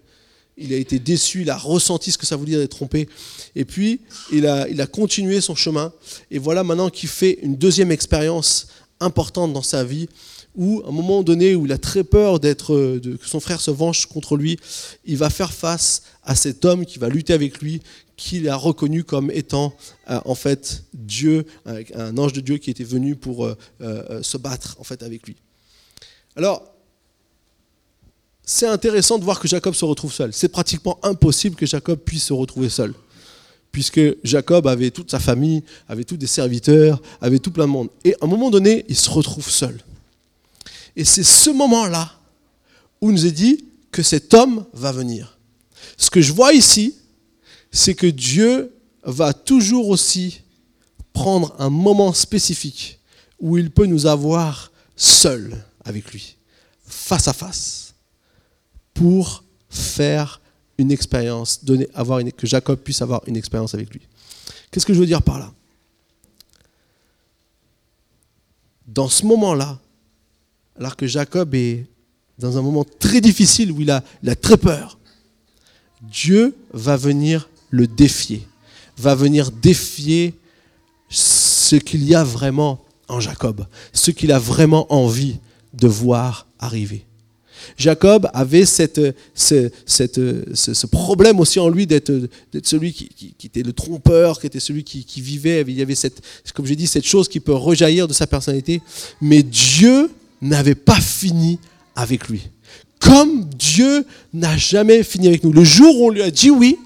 [0.56, 3.08] il a été déçu, il a ressenti ce que ça voulait dire d'être trompé.
[3.56, 4.00] Et puis,
[4.32, 5.92] il a, il a continué son chemin.
[6.30, 8.68] Et voilà maintenant qu'il fait une deuxième expérience
[9.00, 10.08] importante dans sa vie,
[10.54, 13.60] où à un moment donné où il a très peur d'être, de, que son frère
[13.60, 14.58] se venge contre lui,
[15.04, 17.82] il va faire face à cet homme qui va lutter avec lui,
[18.16, 19.74] qu'il a reconnu comme étant
[20.10, 24.36] euh, en fait Dieu, un ange de Dieu qui était venu pour euh, euh, se
[24.36, 25.36] battre en fait avec lui.
[26.36, 26.73] Alors,
[28.44, 30.32] c'est intéressant de voir que Jacob se retrouve seul.
[30.32, 32.94] C'est pratiquement impossible que Jacob puisse se retrouver seul.
[33.72, 37.88] Puisque Jacob avait toute sa famille, avait tous des serviteurs, avait tout plein de monde.
[38.04, 39.80] Et à un moment donné, il se retrouve seul.
[40.94, 42.12] Et c'est ce moment-là
[43.00, 45.38] où nous est dit que cet homme va venir.
[45.96, 46.94] Ce que je vois ici,
[47.72, 50.42] c'est que Dieu va toujours aussi
[51.12, 53.00] prendre un moment spécifique
[53.40, 56.36] où il peut nous avoir seuls avec lui,
[56.86, 57.83] face à face
[58.94, 60.40] pour faire
[60.78, 64.00] une expérience, donner, avoir que Jacob puisse avoir une expérience avec lui.
[64.70, 65.52] Qu'est-ce que je veux dire par là?
[68.86, 69.78] Dans ce moment-là,
[70.78, 71.86] alors que Jacob est
[72.38, 74.02] dans un moment très difficile où il a
[74.40, 74.98] très peur,
[76.02, 78.46] Dieu va venir le défier,
[78.96, 80.34] va venir défier
[81.08, 85.38] ce qu'il y a vraiment en Jacob, ce qu'il a vraiment envie
[85.72, 87.04] de voir arriver.
[87.76, 88.86] Jacob avait ce,
[90.86, 92.12] problème aussi en lui d'être
[92.62, 95.64] celui qui, était le trompeur, qui était celui qui, vivait.
[95.66, 96.22] Il y avait, cette,
[96.54, 98.80] comme j'ai dit, cette chose qui peut rejaillir de sa personnalité.
[99.20, 101.58] Mais Dieu n'avait pas fini
[101.96, 102.42] avec lui.
[103.00, 105.52] Comme Dieu n'a jamais fini avec nous.
[105.52, 106.78] Le jour où on lui a dit oui,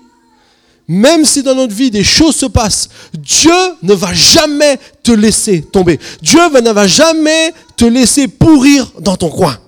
[0.88, 5.60] même si dans notre vie des choses se passent, Dieu ne va jamais te laisser
[5.60, 6.00] tomber.
[6.22, 9.58] Dieu ne va jamais te laisser pourrir dans ton coin.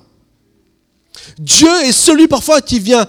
[1.38, 3.06] Dieu est celui parfois qui vient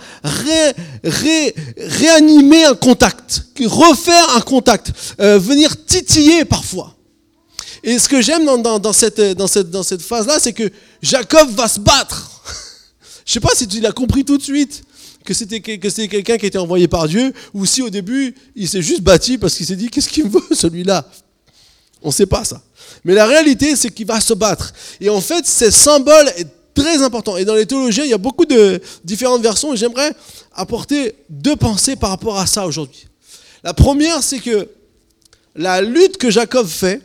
[1.03, 6.95] réanimer un contact, refaire un contact, euh, venir titiller parfois.
[7.83, 10.69] Et ce que j'aime dans, cette, phase-là, c'est que
[11.01, 12.41] Jacob va se battre.
[13.25, 14.83] Je ne sais pas si tu l'as compris tout de suite
[15.25, 18.67] que c'était que c'était quelqu'un qui était envoyé par Dieu, ou si au début il
[18.67, 21.07] s'est juste bâti parce qu'il s'est dit qu'est-ce qu'il veut celui-là?
[22.01, 22.61] On ne sait pas ça.
[23.03, 24.73] Mais la réalité, c'est qu'il va se battre.
[24.99, 27.37] Et en fait, ce symbole est très important.
[27.37, 30.13] Et dans les théologiens, il y a beaucoup de différentes versions j'aimerais
[30.53, 33.07] apporter deux pensées par rapport à ça aujourd'hui.
[33.63, 34.69] La première, c'est que
[35.55, 37.01] la lutte que Jacob fait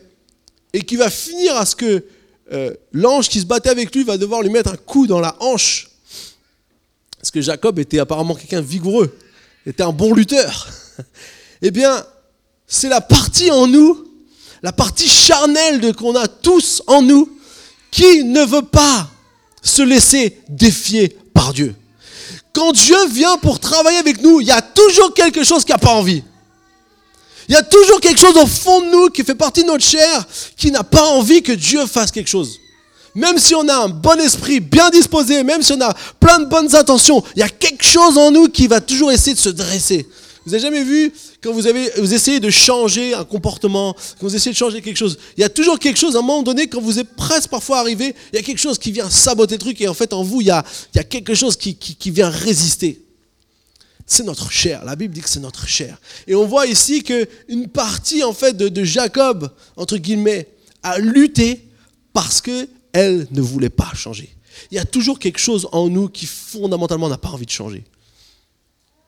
[0.72, 2.04] et qui va finir à ce que
[2.52, 5.36] euh, l'ange qui se battait avec lui va devoir lui mettre un coup dans la
[5.40, 5.88] hanche.
[7.18, 9.16] Parce que Jacob était apparemment quelqu'un vigoureux,
[9.66, 10.68] était un bon lutteur.
[11.62, 12.04] eh bien,
[12.66, 14.06] c'est la partie en nous,
[14.62, 17.36] la partie charnelle qu'on a tous en nous,
[17.90, 19.10] qui ne veut pas
[19.66, 21.74] se laisser défier par Dieu.
[22.52, 25.78] Quand Dieu vient pour travailler avec nous, il y a toujours quelque chose qui n'a
[25.78, 26.22] pas envie.
[27.48, 29.84] Il y a toujours quelque chose au fond de nous qui fait partie de notre
[29.84, 30.26] chair
[30.56, 32.58] qui n'a pas envie que Dieu fasse quelque chose.
[33.14, 36.46] Même si on a un bon esprit bien disposé, même si on a plein de
[36.46, 39.48] bonnes intentions, il y a quelque chose en nous qui va toujours essayer de se
[39.48, 40.06] dresser.
[40.46, 44.36] Vous avez jamais vu quand vous, avez, vous essayez de changer un comportement, quand vous
[44.36, 46.68] essayez de changer quelque chose, il y a toujours quelque chose, à un moment donné,
[46.68, 49.58] quand vous êtes presque parfois arrivé, il y a quelque chose qui vient saboter le
[49.58, 51.74] truc et en fait en vous, il y a, il y a quelque chose qui,
[51.74, 53.02] qui, vient résister.
[54.06, 54.84] C'est notre chair.
[54.84, 56.00] La Bible dit que c'est notre chair.
[56.28, 60.46] Et on voit ici qu'une partie en fait de, de Jacob, entre guillemets,
[60.84, 61.66] a lutté
[62.12, 64.30] parce qu'elle ne voulait pas changer.
[64.70, 67.82] Il y a toujours quelque chose en nous qui fondamentalement n'a pas envie de changer.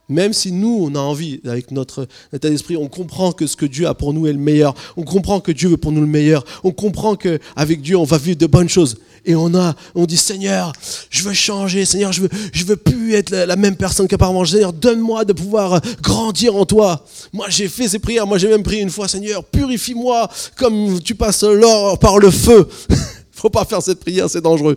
[0.09, 3.67] Même si nous, on a envie, avec notre état d'esprit, on comprend que ce que
[3.67, 4.75] Dieu a pour nous est le meilleur.
[4.97, 6.45] On comprend que Dieu veut pour nous le meilleur.
[6.65, 8.97] On comprend qu'avec Dieu, on va vivre de bonnes choses.
[9.27, 10.73] Et on a, on dit, Seigneur,
[11.11, 11.85] je veux changer.
[11.85, 14.47] Seigneur, je veux, je veux plus être la, même personne qu'apparemment.
[14.47, 17.05] Seigneur, donne-moi de pouvoir grandir en toi.
[17.35, 18.27] Moi, j'ai fait ces prières.
[18.27, 22.67] Moi, j'ai même prié une fois, Seigneur, purifie-moi comme tu passes l'or par le feu.
[23.33, 24.75] Faut pas faire cette prière, c'est dangereux.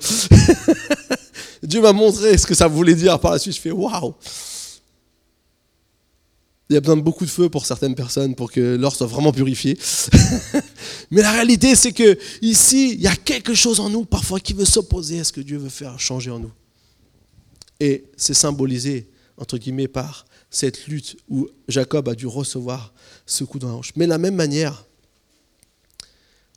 [1.63, 3.55] Dieu m'a montré ce que ça voulait dire par la suite.
[3.55, 4.13] Je fais, waouh.
[6.71, 9.05] Il y a besoin de beaucoup de feu pour certaines personnes pour que l'or soit
[9.05, 9.77] vraiment purifié.
[11.11, 14.53] Mais la réalité, c'est que ici, il y a quelque chose en nous parfois qui
[14.53, 16.51] veut s'opposer à ce que Dieu veut faire changer en nous.
[17.81, 22.93] Et c'est symbolisé, entre guillemets, par cette lutte où Jacob a dû recevoir
[23.25, 23.91] ce coup dans la hanche.
[23.97, 24.85] Mais de la même manière,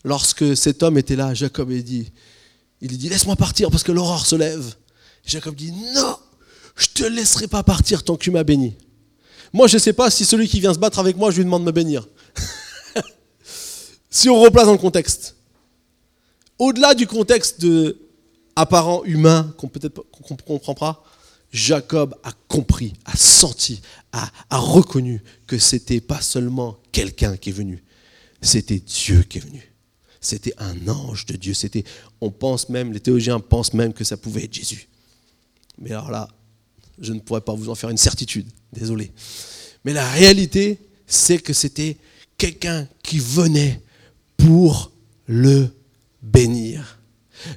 [0.05, 2.13] lorsque cet homme était là, Jacob a dit,
[2.81, 4.77] il dit, laisse-moi partir parce que l'aurore se lève.
[5.27, 6.17] Jacob dit, non,
[6.77, 8.77] je ne te laisserai pas partir tant que tu m'as béni.
[9.55, 11.45] Moi, je ne sais pas si celui qui vient se battre avec moi, je lui
[11.45, 12.09] demande de me bénir.
[14.11, 15.37] si on replace dans le contexte.
[16.59, 17.65] Au-delà du contexte
[18.57, 21.05] apparent humain qu'on peut-être qu'on comprend pas,
[21.53, 27.53] Jacob a compris, a senti, a, a reconnu que c'était pas seulement quelqu'un qui est
[27.53, 27.85] venu,
[28.43, 29.73] c'était Dieu qui est venu.
[30.21, 31.55] C'était un ange de Dieu.
[31.55, 31.85] C'était,
[32.21, 34.89] on pense même, les théologiens pensent même que ça pouvait être Jésus.
[35.79, 36.29] Mais alors là,
[37.01, 39.13] je ne pourrais pas vous en faire une certitude, désolé.
[39.85, 41.97] Mais la réalité, c'est que c'était
[42.39, 43.81] quelqu'un qui venait
[44.37, 44.91] pour
[45.27, 45.69] le
[46.23, 46.99] bénir.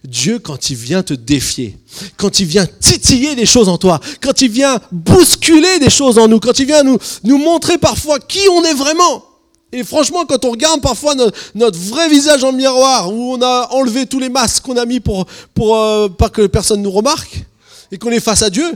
[0.03, 1.77] Dieu, quand il vient te défier,
[2.17, 6.27] quand il vient titiller des choses en toi, quand il vient bousculer des choses en
[6.27, 6.99] nous, quand il vient nous,
[7.37, 9.23] montrer parfois qui on est vraiment,
[9.71, 14.05] et franchement, quand on regarde parfois notre, vrai visage en miroir, où on a enlevé
[14.05, 17.43] tous les masques qu'on a mis pour, pour euh, pas que personne nous remarque,
[17.91, 18.71] et qu'on est face à Dieu,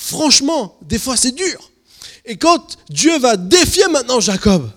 [0.00, 1.70] franchement, des fois c'est dur.
[2.24, 4.70] Et quand Dieu va défier maintenant Jacob,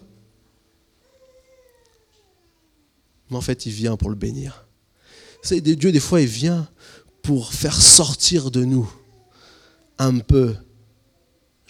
[3.29, 4.65] mais en fait il vient pour le bénir.
[5.49, 6.67] Dieu des fois il vient
[7.21, 8.91] pour faire sortir de nous
[9.97, 10.55] un peu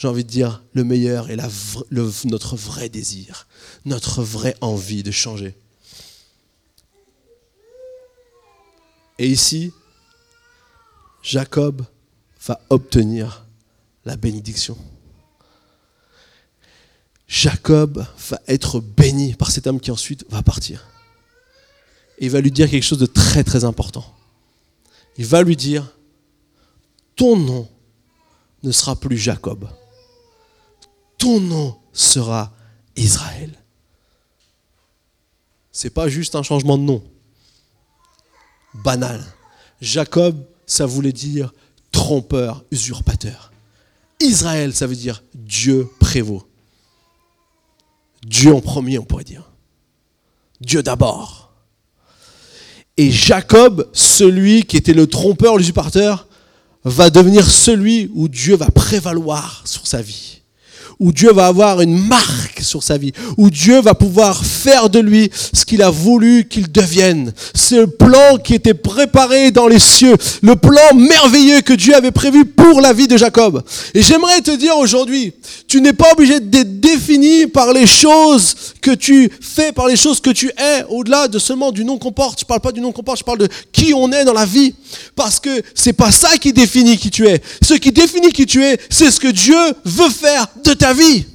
[0.04, 1.38] j'ai envie de dire, le meilleur et
[2.26, 3.48] notre vrai désir,
[3.86, 5.56] notre vraie envie de changer.
[9.20, 9.72] Et ici,
[11.22, 11.86] Jacob
[12.46, 13.43] va obtenir
[14.06, 14.78] la bénédiction.
[17.28, 20.88] Jacob va être béni par cet homme qui ensuite va partir.
[22.20, 24.06] Et il va lui dire quelque chose de très très important.
[25.18, 25.96] Il va lui dire,
[27.16, 27.68] ton nom
[28.62, 29.68] ne sera plus Jacob,
[31.18, 32.54] ton nom sera
[32.96, 33.52] Israël.
[35.72, 37.04] C'est pas juste un changement de nom.
[38.76, 39.24] Banal.
[39.82, 41.54] Jacob, ça voulait dire
[41.92, 43.53] trompeur, usurpateur.
[44.26, 46.48] Israël, ça veut dire Dieu prévaut.
[48.26, 49.52] Dieu en premier, on pourrait dire.
[50.62, 51.54] Dieu d'abord.
[52.96, 56.28] Et Jacob, celui qui était le trompeur, l'usurpateur,
[56.84, 60.43] va devenir celui où Dieu va prévaloir sur sa vie
[61.00, 65.00] où Dieu va avoir une marque sur sa vie, où Dieu va pouvoir faire de
[65.00, 67.34] lui ce qu'il a voulu qu'il devienne.
[67.54, 72.12] C'est le plan qui était préparé dans les cieux, le plan merveilleux que Dieu avait
[72.12, 73.64] prévu pour la vie de Jacob.
[73.94, 75.34] Et j'aimerais te dire aujourd'hui,
[75.68, 80.20] tu n'es pas obligé d'être défini par les choses que tu fais, par les choses
[80.20, 82.42] que tu es, au-delà de seulement du nom qu'on porte.
[82.42, 84.46] Je parle pas du nom qu'on porte, je parle de qui on est dans la
[84.46, 84.76] vie.
[85.16, 87.42] Parce que c'est pas ça qui définit qui tu es.
[87.62, 91.26] Ce qui définit qui tu es, c'est ce que Dieu veut faire de ta vie.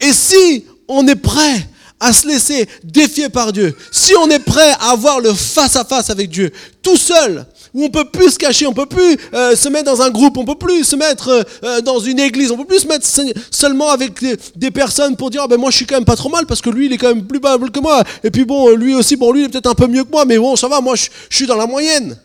[0.00, 1.68] Et si on est prêt
[2.00, 6.30] à se laisser défier par Dieu, si on est prêt à avoir le face-à-face avec
[6.30, 6.50] Dieu,
[6.82, 10.02] tout seul, où on peut plus se cacher, on peut plus euh, se mettre dans
[10.02, 12.80] un groupe, on peut plus se mettre euh, euh, dans une église, on peut plus
[12.80, 13.06] se mettre
[13.50, 14.20] seulement avec
[14.56, 16.60] des, personnes pour dire ah ben moi je suis quand même pas trop mal parce
[16.60, 19.16] que lui il est quand même plus bas que moi et puis bon lui aussi
[19.16, 20.94] bon lui il est peut-être un peu mieux que moi mais bon ça va moi
[20.94, 22.16] je suis dans la moyenne.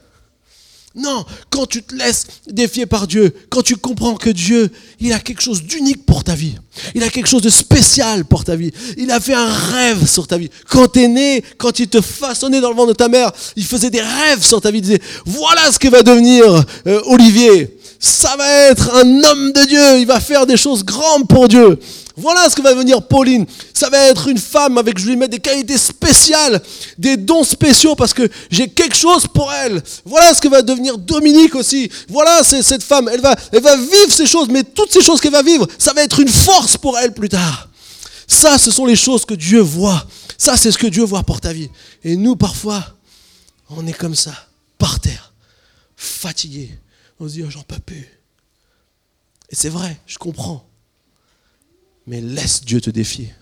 [0.95, 5.19] Non, quand tu te laisses défier par Dieu, quand tu comprends que Dieu, il a
[5.19, 6.53] quelque chose d'unique pour ta vie,
[6.93, 10.27] il a quelque chose de spécial pour ta vie, il a fait un rêve sur
[10.27, 10.51] ta vie.
[10.69, 13.65] Quand tu es né, quand il te façonnait dans le ventre de ta mère, il
[13.65, 17.75] faisait des rêves sur ta vie, il disait, voilà ce que va devenir euh, Olivier.
[17.99, 21.79] Ça va être un homme de Dieu, il va faire des choses grandes pour Dieu.
[22.15, 23.45] Voilà ce que va devenir Pauline.
[23.73, 26.61] Ça va être une femme avec, je lui mets des qualités spéciales,
[26.97, 29.81] des dons spéciaux parce que j'ai quelque chose pour elle.
[30.05, 31.89] Voilà ce que va devenir Dominique aussi.
[32.09, 33.09] Voilà cette femme.
[33.11, 36.19] Elle va, vivre ces choses, mais toutes ces choses qu'elle va vivre, ça va être
[36.19, 37.69] une force pour elle plus tard.
[38.27, 40.05] Ça, ce sont les choses que Dieu voit.
[40.37, 41.69] Ça, c'est ce que Dieu voit pour ta vie.
[42.03, 42.83] Et nous, parfois,
[43.69, 44.33] on est comme ça,
[44.77, 45.33] par terre,
[45.95, 46.69] fatigué.
[47.19, 48.07] On se dit, oh, j'en peux plus.
[49.49, 50.65] Et c'est vrai, je comprends
[52.05, 53.33] mais laisse Dieu te défier.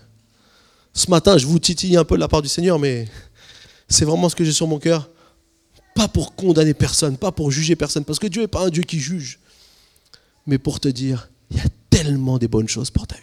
[0.94, 3.08] Ce matin, je vous titille un peu de la part du Seigneur, mais
[3.88, 5.08] c'est vraiment ce que j'ai sur mon cœur.
[5.94, 8.82] Pas pour condamner personne, pas pour juger personne, parce que Dieu n'est pas un Dieu
[8.82, 9.38] qui juge,
[10.46, 13.22] mais pour te dire, il y a tellement de bonnes choses pour ta vie.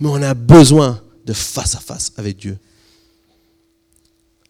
[0.00, 2.58] Mais on a besoin de face à face avec Dieu.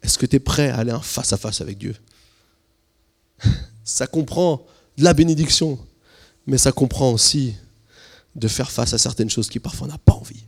[0.03, 1.95] Est-ce que tu es prêt à aller en face à face avec Dieu?
[3.85, 4.65] Ça comprend
[4.97, 5.79] de la bénédiction,
[6.47, 7.55] mais ça comprend aussi
[8.39, 10.45] de faire face à certaines choses qui parfois n'a pas envie.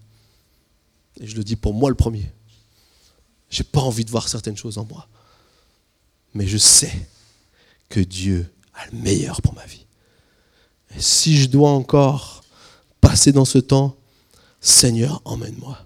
[1.20, 2.30] Et je le dis pour moi le premier.
[3.50, 5.08] J'ai pas envie de voir certaines choses en moi.
[6.34, 7.08] Mais je sais
[7.88, 9.84] que Dieu a le meilleur pour ma vie.
[10.96, 12.42] Et si je dois encore
[13.00, 13.96] passer dans ce temps,
[14.60, 15.78] Seigneur, emmène-moi.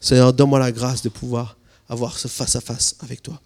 [0.00, 1.56] Seigneur, donne-moi la grâce de pouvoir
[1.88, 3.40] avoir ce face-à-face avec toi.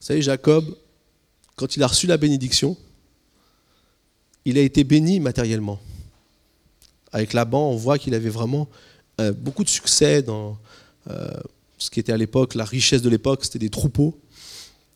[0.00, 0.76] Vous savez, Jacob,
[1.56, 2.76] quand il a reçu la bénédiction,
[4.44, 5.80] il a été béni matériellement.
[7.12, 8.68] Avec Laban, on voit qu'il avait vraiment
[9.20, 10.58] euh, beaucoup de succès dans
[11.10, 11.28] euh,
[11.78, 14.18] ce qui était à l'époque la richesse de l'époque, c'était des troupeaux.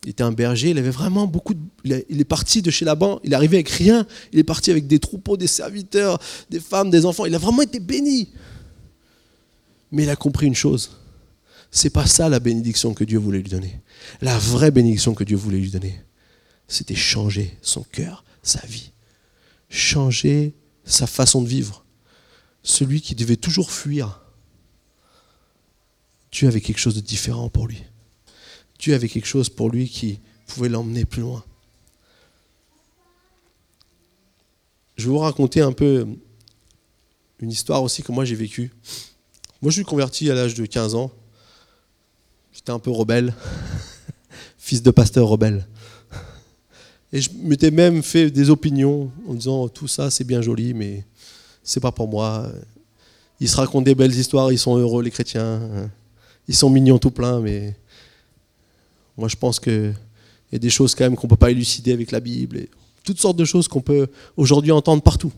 [0.03, 1.53] Il était un berger, il avait vraiment beaucoup.
[1.83, 4.87] Il est parti de chez Laban, il est arrivé avec rien, il est parti avec
[4.87, 8.29] des troupeaux, des serviteurs, des femmes, des enfants, il a vraiment été béni.
[9.91, 10.97] Mais il a compris une chose,
[11.69, 13.79] c'est pas ça la bénédiction que Dieu voulait lui donner.
[14.21, 16.01] La vraie bénédiction que Dieu voulait lui donner,
[16.71, 18.91] c'était changer son cœur, sa vie,
[19.69, 20.53] changer
[20.85, 21.83] sa façon de vivre.
[22.63, 24.21] Celui qui devait toujours fuir,
[26.31, 27.83] Dieu avait quelque chose de différent pour lui.
[28.79, 31.43] Dieu avait quelque chose pour lui qui pouvait l'emmener plus loin.
[34.95, 36.07] Je vais vous raconter un peu
[37.39, 38.71] une histoire aussi que moi j'ai vécue.
[39.61, 41.11] Moi je suis converti à l'âge de 15 ans.
[42.53, 43.33] J'étais un peu rebelle,
[44.57, 45.67] fils de pasteur rebelle.
[47.13, 51.03] Et je m'étais même fait des opinions en disant tout ça c'est bien joli mais
[51.63, 52.49] c'est pas pour moi.
[53.39, 55.61] Ils se racontent des belles histoires, ils sont heureux les chrétiens.
[56.47, 57.75] Ils sont mignons tout plein mais
[59.17, 59.93] moi, je pense qu'il
[60.51, 62.69] y a des choses quand même qu'on ne peut pas élucider avec la Bible, et
[63.03, 64.07] toutes sortes de choses qu'on peut
[64.37, 65.31] aujourd'hui entendre partout.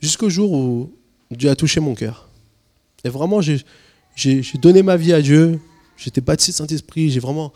[0.00, 0.92] Jusqu'au jour où
[1.30, 2.28] Dieu a touché mon cœur.
[3.04, 3.62] Et vraiment, j'ai
[4.60, 5.60] donné ma vie à Dieu,
[5.96, 7.52] j'étais baptisé Saint-Esprit, j'ai vraiment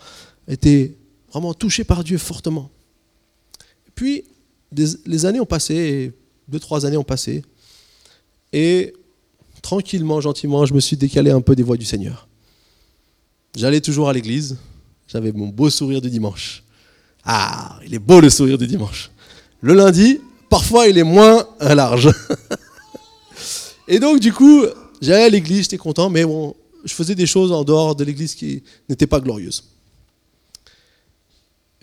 [0.47, 0.97] été
[1.31, 2.69] vraiment touché par Dieu fortement.
[3.95, 4.23] Puis,
[4.71, 6.13] les années ont passé,
[6.47, 7.43] deux, trois années ont passé,
[8.53, 8.93] et
[9.61, 12.27] tranquillement, gentiment, je me suis décalé un peu des voies du Seigneur.
[13.55, 14.57] J'allais toujours à l'église.
[15.07, 16.63] J'avais mon beau sourire du dimanche.
[17.23, 19.11] Ah, il est beau le sourire du dimanche.
[19.61, 20.19] Le lundi,
[20.49, 22.09] parfois il est moins large.
[23.87, 24.63] Et donc du coup,
[25.01, 26.55] j'allais à l'église, j'étais content, mais bon,
[26.85, 29.63] je faisais des choses en dehors de l'église qui n'étaient pas glorieuses.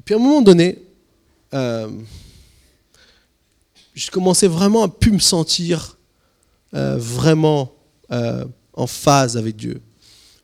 [0.07, 0.79] Puis à un moment donné,
[1.53, 1.91] euh,
[3.93, 5.99] je commençais vraiment à plus me sentir
[6.73, 7.75] euh, vraiment
[8.11, 9.83] euh, en phase avec Dieu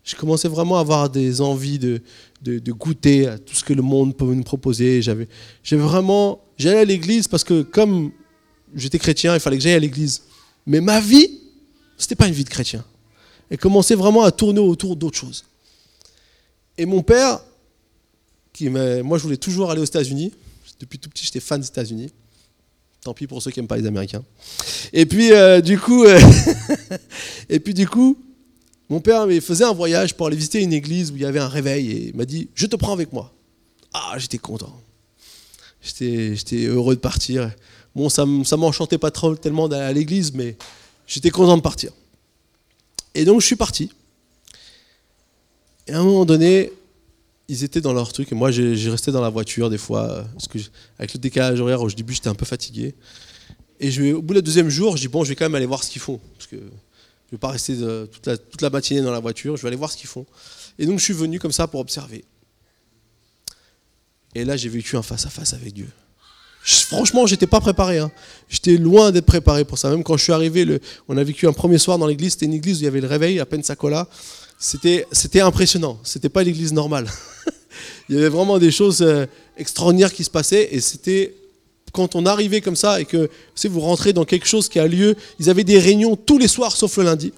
[0.04, 2.00] je commençais vraiment à avoir des envies de,
[2.42, 5.00] de, goûter à tout ce que le monde peut nous proposer.
[5.00, 5.28] J'avais
[5.70, 8.10] vraiment, j'allais à l'église parce que comme
[8.74, 10.22] j'étais chrétien, il fallait que j'aille à l'église.
[10.66, 11.40] Mais ma vie,
[11.96, 12.84] c'était pas une vie de chrétien.
[13.48, 15.44] Elle commençait vraiment à tourner autour d'autres choses.
[16.76, 17.40] Et mon père,
[18.60, 20.32] moi je voulais toujours aller aux États-Unis.
[20.80, 22.10] Depuis tout petit, j'étais fan des États-Unis.
[23.02, 24.22] Tant pis pour ceux qui n'aiment pas les Américains.
[24.92, 26.20] Et puis euh, du coup, euh,
[27.48, 28.16] et puis du coup,
[28.88, 31.48] mon père faisait un voyage pour aller visiter une église où il y avait un
[31.48, 33.32] réveil et il m'a dit Je te prends avec moi.
[33.92, 34.76] Ah, j'étais content.
[35.80, 37.50] J'étais heureux de partir.
[37.94, 40.56] Bon, ça ne m'enchantait pas tellement d'aller à l'église, mais
[41.06, 41.92] j'étais content de partir.
[43.14, 43.90] Et donc je suis parti.
[45.86, 46.72] Et à un moment donné,
[47.52, 50.48] ils étaient dans leur truc, et moi j'ai resté dans la voiture des fois, parce
[50.48, 50.58] que
[50.98, 52.94] avec le décalage horaire, au début j'étais un peu fatigué.
[53.78, 55.84] Et au bout du deuxième jour, je dis bon, je vais quand même aller voir
[55.84, 59.12] ce qu'ils font, parce que je ne vais pas rester euh, toute la, matinée dans
[59.12, 60.24] la voiture, je vais aller voir ce qu'ils font.
[60.78, 62.24] Et donc je suis venu comme ça pour observer.
[64.34, 65.88] Et là, j'ai vécu un face-à-face avec Dieu.
[66.64, 67.98] franchement, j'étais pas préparé.
[67.98, 68.10] Hein.
[68.48, 69.90] J'étais loin d'être préparé pour ça.
[69.90, 72.32] Même quand je suis arrivé, on a vécu un premier soir dans l'église.
[72.32, 74.08] C'était une église où il y avait le réveil à Pensacola.
[74.64, 75.98] C'était, c'était impressionnant.
[76.04, 77.10] C'était pas l'église normale.
[78.08, 81.34] il y avait vraiment des choses euh, extraordinaires qui se passaient et c'était
[81.92, 83.28] quand on arrivait comme ça et que
[83.64, 86.76] vous rentrez dans quelque chose qui a lieu, ils avaient des réunions tous les soirs
[86.76, 87.32] sauf le lundi.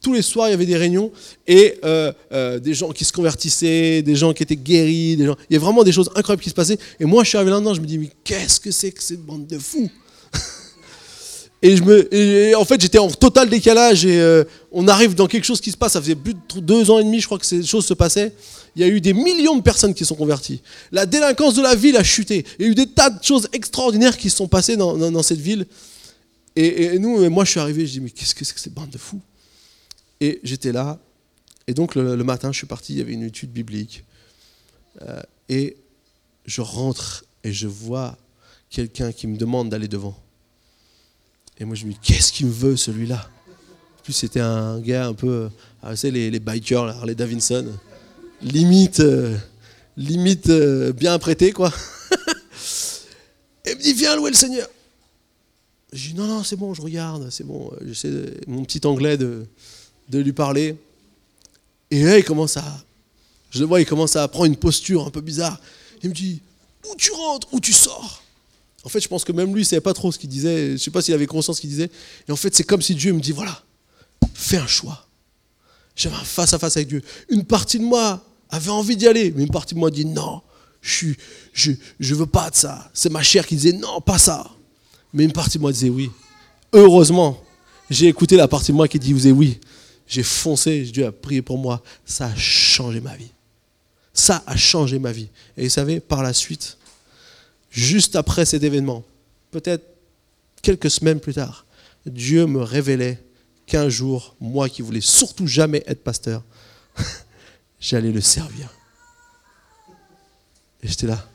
[0.00, 1.12] Tous les soirs, il y avait des réunions
[1.46, 5.24] et euh, euh, des gens qui se convertissaient, des gens qui étaient guéris, il y
[5.26, 6.78] avait vraiment des choses incroyables qui se passaient.
[6.98, 9.20] Et moi, je suis arrivé là-dedans, je me dis, mais qu'est-ce que c'est que cette
[9.20, 9.90] bande de fous?
[11.62, 15.44] Et, je me, en fait, j'étais en total décalage et euh, on arrive dans quelque
[15.44, 15.92] chose qui se passe.
[15.92, 18.32] Ça faisait plus de deux ans et demi, je crois que ces choses se passaient
[18.74, 20.62] il y a eu des millions de personnes qui sont converties.
[20.92, 22.44] La délinquance de la ville a chuté.
[22.58, 25.40] Il y a eu des tas de choses extraordinaires qui se sont passées dans, cette
[25.40, 25.66] ville.
[26.56, 28.90] Et, nous, moi, je suis arrivé, je dis, mais qu'est-ce que c'est que cette bande
[28.90, 29.20] de fous?
[30.20, 30.98] Et j'étais là.
[31.66, 34.04] Et donc, le, matin, je suis parti, il y avait une étude biblique.
[35.02, 35.76] Euh, et
[36.46, 38.16] je rentre et je vois
[38.70, 40.16] quelqu'un qui me demande d'aller devant.
[41.62, 43.24] Et moi, je me dis, qu'est-ce qu'il me veut, celui-là?
[44.00, 45.48] En plus, c'était un gars un peu,
[45.80, 47.72] ah, vous savez, les, les bikers, les Davidson
[48.42, 49.38] limite, euh,
[49.96, 51.72] limite euh, bien apprêté, quoi.
[53.64, 54.66] Et il me dit, viens louer le Seigneur.
[55.92, 57.70] Je dis, non, non, c'est bon, je regarde, c'est bon.
[57.86, 59.46] J'essaie mon petit anglais de,
[60.08, 60.74] de lui parler.
[61.92, 62.84] Et là, il commence à,
[63.50, 65.60] je le vois, il commence à prendre une posture un peu bizarre.
[66.02, 66.40] Il me dit,
[66.90, 68.21] où tu rentres, où tu sors?
[68.84, 70.68] En fait, je pense que même lui, il savait pas trop ce qu'il disait.
[70.68, 71.90] Je ne sais pas s'il avait conscience ce qu'il disait.
[72.28, 73.62] Et en fait, c'est comme si Dieu me dit, voilà,
[74.34, 75.06] fais un choix.
[75.94, 77.02] J'avais un face à face avec Dieu.
[77.28, 80.42] Une partie de moi avait envie d'y aller, mais une partie de moi dit, non,
[80.80, 81.14] je ne
[81.52, 82.90] je, je veux pas de ça.
[82.92, 84.50] C'est ma chair qui disait, non, pas ça.
[85.12, 86.10] Mais une partie de moi disait oui.
[86.72, 87.42] Heureusement,
[87.90, 89.60] j'ai écouté la partie de moi qui disait oui.
[90.06, 91.82] J'ai foncé, Dieu a prié pour moi.
[92.04, 93.30] Ça a changé ma vie.
[94.12, 95.28] Ça a changé ma vie.
[95.56, 96.76] Et vous savez, par la suite,
[97.72, 99.02] juste après cet événement,
[99.50, 99.84] peut-être
[100.60, 101.66] quelques semaines plus tard,
[102.06, 103.20] Dieu me révélait
[103.66, 106.44] qu'un jour, moi qui voulais surtout jamais être pasteur,
[107.80, 108.68] j'allais le servir.
[110.82, 111.26] Et j'étais là.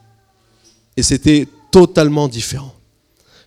[0.96, 2.74] Et c'était totalement différent.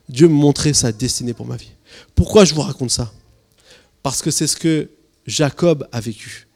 [0.08, 1.70] Dieu me montrait sa destinée pour ma vie.
[2.14, 3.12] Pourquoi je vous raconte ça?
[4.02, 4.90] Parce que c'est ce que
[5.26, 6.48] Jacob a vécu.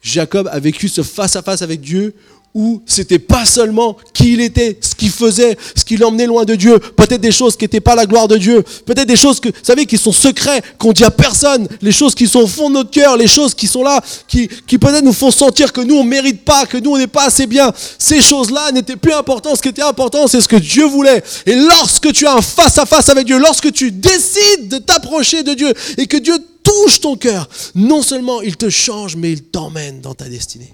[0.00, 2.14] Jacob a vécu ce face-à-face avec Dieu
[2.54, 6.54] où c'était pas seulement qui il était, ce qu'il faisait, ce qui l'emmenait loin de
[6.54, 9.48] Dieu, peut-être des choses qui n'étaient pas la gloire de Dieu, peut-être des choses que,
[9.48, 12.68] vous savez, qui sont secrets, qu'on dit à personne, les choses qui sont au fond
[12.68, 15.80] de notre cœur, les choses qui sont là, qui, qui peut-être nous font sentir que
[15.80, 17.72] nous on mérite pas, que nous on n'est pas assez bien.
[17.98, 19.56] Ces choses-là n'étaient plus importantes.
[19.56, 21.22] Ce qui était important, c'est ce que Dieu voulait.
[21.46, 25.42] Et lorsque tu as un face à -face avec Dieu, lorsque tu décides de t'approcher
[25.42, 29.42] de Dieu et que Dieu touche ton cœur, non seulement il te change, mais il
[29.42, 30.72] t'emmène dans ta destinée.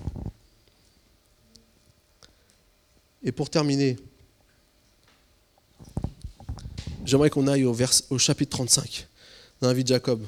[3.26, 3.96] Et pour terminer,
[7.06, 7.74] j'aimerais qu'on aille au,
[8.10, 9.08] au chapitre 35
[9.62, 10.22] dans la vie de Jacob.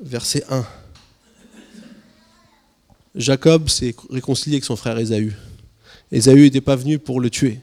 [0.00, 0.66] Verset 1.
[3.14, 5.34] Jacob s'est réconcilié avec son frère Ésaü.
[6.14, 7.58] Ésaü n'était pas venu pour le tuer,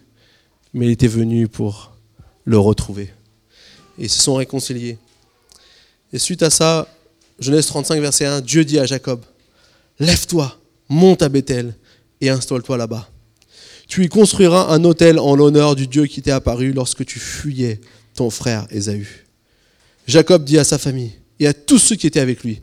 [0.73, 1.93] mais il était venu pour
[2.43, 3.09] le retrouver.
[3.97, 4.97] Et ils se sont réconciliés.
[6.11, 6.93] Et suite à ça,
[7.39, 9.21] Genèse 35, verset 1, Dieu dit à Jacob,
[9.99, 11.75] Lève-toi, monte à Bethel
[12.19, 13.09] et installe-toi là-bas.
[13.87, 17.79] Tu y construiras un autel en l'honneur du Dieu qui t'est apparu lorsque tu fuyais
[18.15, 19.07] ton frère Ésaü.
[20.07, 22.59] Jacob dit à sa famille et à tous ceux qui étaient avec lui,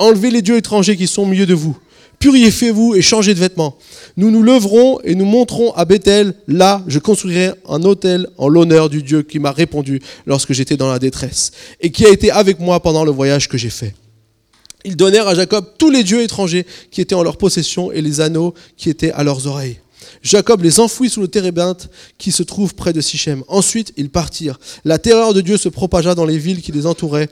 [0.00, 1.78] Enlevez les dieux étrangers qui sont au milieu de vous
[2.20, 3.76] purifiez-vous et changez de vêtements.
[4.16, 6.34] Nous nous leverons et nous monterons à Bethel.
[6.46, 10.92] Là, je construirai un autel en l'honneur du Dieu qui m'a répondu lorsque j'étais dans
[10.92, 11.50] la détresse
[11.80, 13.94] et qui a été avec moi pendant le voyage que j'ai fait.
[14.84, 18.20] Ils donnèrent à Jacob tous les dieux étrangers qui étaient en leur possession et les
[18.20, 19.78] anneaux qui étaient à leurs oreilles.
[20.22, 23.42] Jacob les enfouit sous le térébinthe qui se trouve près de Sichem.
[23.48, 24.58] Ensuite, ils partirent.
[24.84, 27.28] La terreur de Dieu se propagea dans les villes qui les entouraient,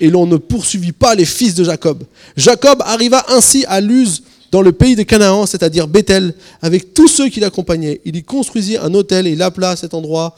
[0.00, 2.04] et l'on ne poursuivit pas les fils de Jacob.
[2.36, 4.22] Jacob arriva ainsi à Luz,
[4.52, 8.02] dans le pays de Canaan, c'est-à-dire Bethel, avec tous ceux qui l'accompagnaient.
[8.04, 10.36] Il y construisit un hôtel et il appela cet endroit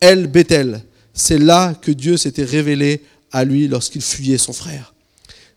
[0.00, 0.82] El Bethel.
[1.12, 3.02] C'est là que Dieu s'était révélé
[3.32, 4.94] à lui lorsqu'il fuyait son frère.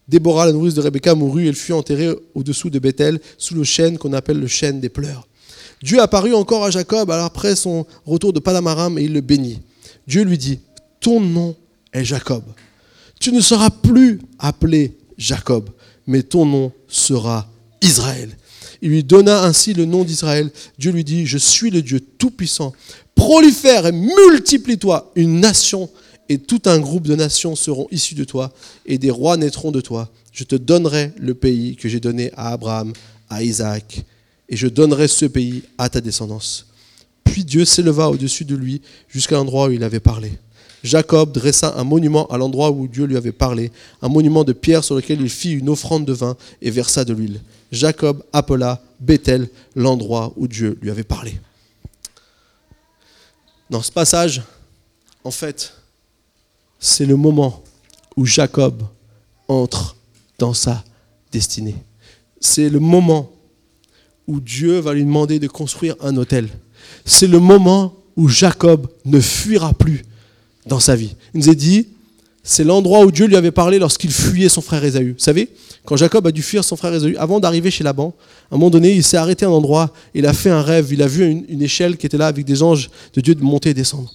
[0.08, 3.64] Déborah, la nourrice de Rebecca, mourut et elle fut enterrée au-dessous de Bethel, sous le
[3.64, 5.28] chêne qu'on appelle le chêne des pleurs.
[5.84, 9.60] Dieu apparut encore à Jacob après son retour de Padamaram et il le bénit.
[10.08, 10.60] Dieu lui dit,
[11.00, 11.56] ton nom
[11.94, 12.44] est Jacob.
[13.20, 15.70] Tu ne seras plus appelé Jacob,
[16.08, 17.48] mais ton nom sera
[17.82, 18.36] Israël.
[18.82, 20.52] Il lui donna ainsi le nom d'Israël.
[20.78, 22.74] Dieu lui dit, je suis le Dieu Tout-Puissant.
[23.16, 25.12] Prolifère et multiplie-toi.
[25.16, 25.90] Une nation
[26.30, 28.54] et tout un groupe de nations seront issus de toi,
[28.86, 30.10] et des rois naîtront de toi.
[30.32, 32.94] Je te donnerai le pays que j'ai donné à Abraham,
[33.30, 34.06] à Isaac,
[34.48, 36.68] et je donnerai ce pays à ta descendance.
[37.24, 40.32] Puis Dieu s'éleva au-dessus de lui jusqu'à l'endroit où il avait parlé.
[40.84, 43.72] Jacob dressa un monument à l'endroit où Dieu lui avait parlé,
[44.02, 47.14] un monument de pierre sur lequel il fit une offrande de vin et versa de
[47.14, 47.42] l'huile.
[47.72, 51.40] Jacob appela Bethel l'endroit où Dieu lui avait parlé.
[53.70, 54.42] Dans ce passage,
[55.24, 55.74] en fait,
[56.80, 57.62] c'est le moment
[58.16, 58.82] où Jacob
[59.48, 59.96] entre
[60.38, 60.84] dans sa
[61.32, 61.76] destinée.
[62.40, 63.32] C'est le moment
[64.28, 66.48] où Dieu va lui demander de construire un hôtel.
[67.06, 70.04] C'est le moment où Jacob ne fuira plus
[70.70, 71.16] dans sa vie.
[71.34, 71.88] Il nous a dit,
[72.44, 75.12] c'est l'endroit où Dieu lui avait parlé lorsqu'il fuyait son frère Ésaü.
[75.12, 75.50] Vous savez,
[75.86, 78.16] quand Jacob a dû fuir son frère Ésaü, avant d'arriver chez Laban,
[78.50, 80.94] à un moment donné, il s'est arrêté à un endroit, il a fait un rêve,
[80.94, 83.72] il a vu une, échelle qui était là avec des anges de Dieu de monter
[83.72, 84.14] et descendre.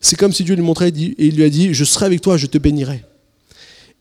[0.00, 2.36] C'est comme si Dieu lui montrait et il lui a dit, je serai avec toi,
[2.36, 3.04] je te bénirai.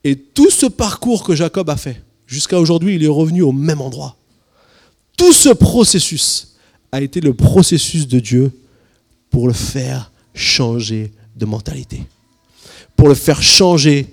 [0.03, 3.81] Et tout ce parcours que Jacob a fait, jusqu'à aujourd'hui, il est revenu au même
[3.81, 4.17] endroit.
[5.17, 6.55] tout ce processus
[6.91, 8.51] a été le processus de Dieu
[9.29, 12.03] pour le faire changer de mentalité,
[12.95, 14.07] pour le faire changer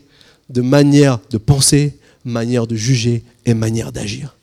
[0.48, 4.36] de manière de penser, manière de juger et manière d'agir.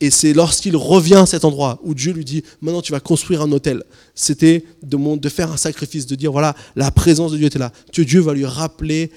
[0.00, 3.42] Et c'est lorsqu'il revient à cet endroit où Dieu lui dit, maintenant tu vas construire
[3.42, 3.84] un hôtel.
[4.14, 7.72] C'était de, de faire un sacrifice, de dire, voilà, la présence de Dieu était là.
[7.92, 9.10] Que Dieu va lui rappeler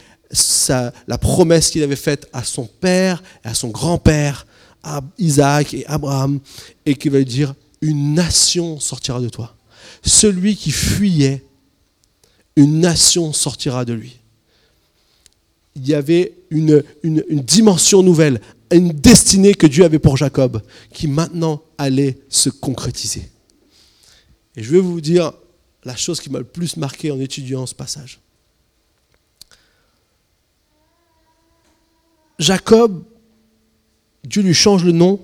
[1.08, 4.46] la promesse qu'il avait faite à son père à son grand-père,
[4.84, 6.39] à Isaac et Abraham,
[6.86, 9.56] et qu'il va lui dire, une nation sortira de toi.
[10.04, 11.43] Celui qui fuyait,
[12.56, 14.20] une nation sortira de lui.
[15.76, 18.39] Il y avait une, dimension nouvelle,
[18.72, 20.62] une destinée que Dieu avait pour Jacob,
[20.93, 23.30] qui maintenant allait se concrétiser.
[24.56, 25.34] Et je vais vous dire
[25.84, 28.20] la chose qui m'a le plus marqué en étudiant ce passage.
[32.39, 33.03] Jacob,
[34.24, 35.20] Dieu lui change le nom,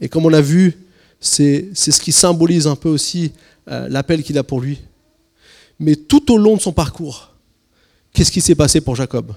[0.00, 0.76] et comme on l'a vu,
[1.18, 3.32] c'est ce qui symbolise un peu aussi
[3.68, 4.80] euh, l'appel qu'il a pour lui.
[5.78, 7.30] Mais tout au long de son parcours,
[8.12, 9.34] qu'est-ce qui s'est passé pour Jacob?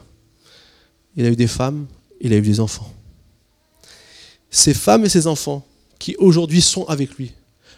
[1.15, 1.87] Il a eu des femmes,
[2.21, 2.91] il a eu des enfants.
[4.49, 5.65] Ces femmes et ces enfants
[5.97, 7.31] qui aujourd'hui sont avec lui,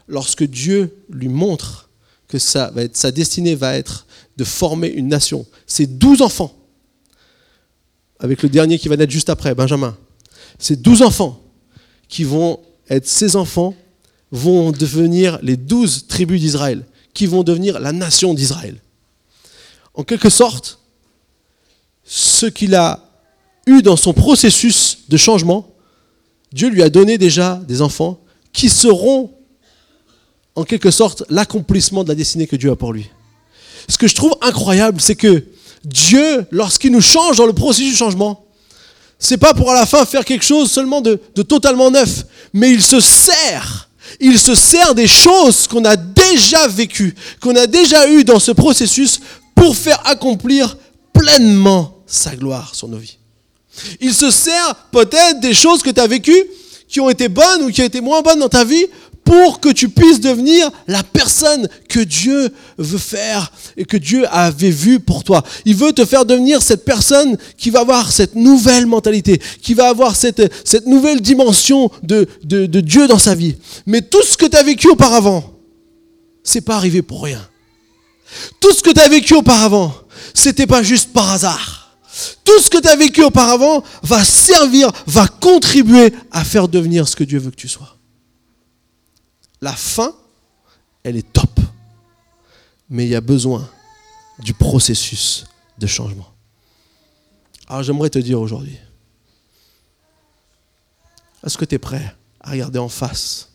[0.07, 1.89] lorsque Dieu lui montre
[2.27, 2.71] que sa
[3.11, 4.05] destinée va être
[4.35, 6.53] de former une nation, ces douze enfants,
[8.19, 9.95] avec le dernier qui va naître juste après, Benjamin,
[10.59, 11.41] ces douze enfants
[12.09, 13.75] qui vont être ses enfants,
[14.31, 16.85] vont devenir les douze tribus d'Israël,
[17.17, 18.79] qui vont devenir la nation d'Israël.
[19.95, 20.77] En quelque sorte,
[22.03, 23.09] ce qu'il a
[23.65, 25.73] eu dans son processus de changement,
[26.53, 28.19] Dieu lui a donné déjà des enfants
[28.53, 29.33] qui seront
[30.53, 33.09] en quelque sorte l'accomplissement de la destinée que Dieu a pour lui.
[33.89, 35.43] Ce que je trouve incroyable, c'est que
[35.83, 38.45] Dieu, lorsqu'il nous change dans le processus de changement,
[39.17, 42.83] c'est pas pour à la fin faire quelque chose seulement de totalement neuf, mais il
[42.83, 43.86] se sert,
[44.19, 48.51] il se sert des choses qu'on a déjà vécues, qu'on a déjà eues dans ce
[48.51, 49.19] processus
[49.55, 50.77] pour faire accomplir
[51.13, 53.17] pleinement sa gloire sur nos vies.
[53.99, 56.45] Il se sert peut-être des choses que tu as vécues
[56.87, 58.85] qui ont été bonnes ou qui ont été moins bonnes dans ta vie
[59.27, 64.69] pour que tu puisses devenir la personne que Dieu veut faire et que Dieu avait
[64.69, 65.43] vu pour toi.
[65.65, 69.89] Il veut te faire devenir cette personne qui va avoir cette nouvelle mentalité, qui va
[69.89, 73.57] avoir cette, cette nouvelle dimension de, de, Dieu dans sa vie.
[73.85, 75.43] Mais tout ce que tu as vécu auparavant,
[76.41, 77.45] c'est pas arrivé pour rien.
[78.61, 79.93] Tout ce que tu as vécu auparavant,
[80.33, 81.97] c'était pas juste par hasard.
[82.45, 87.17] Tout ce que tu as vécu auparavant va servir, va contribuer à faire devenir ce
[87.17, 87.96] que Dieu veut que tu sois.
[89.61, 90.15] La fin,
[91.03, 91.59] elle est top.
[92.89, 93.69] Mais il y a besoin
[94.39, 95.45] du processus
[95.77, 96.31] de changement.
[97.67, 98.77] Alors j'aimerais te dire aujourd'hui,
[101.45, 103.49] est-ce que tu es prêt à regarder en face?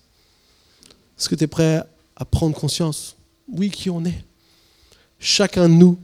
[1.19, 1.83] Est-ce que tu es prêt
[2.17, 3.17] à prendre conscience?
[3.49, 4.25] Oui, qui on est.
[5.19, 5.99] Chacun de nous,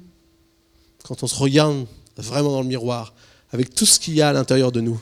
[1.05, 1.87] quand on se regarde
[2.17, 3.15] vraiment dans le miroir,
[3.53, 5.01] avec tout ce qu'il y a à l'intérieur de nous,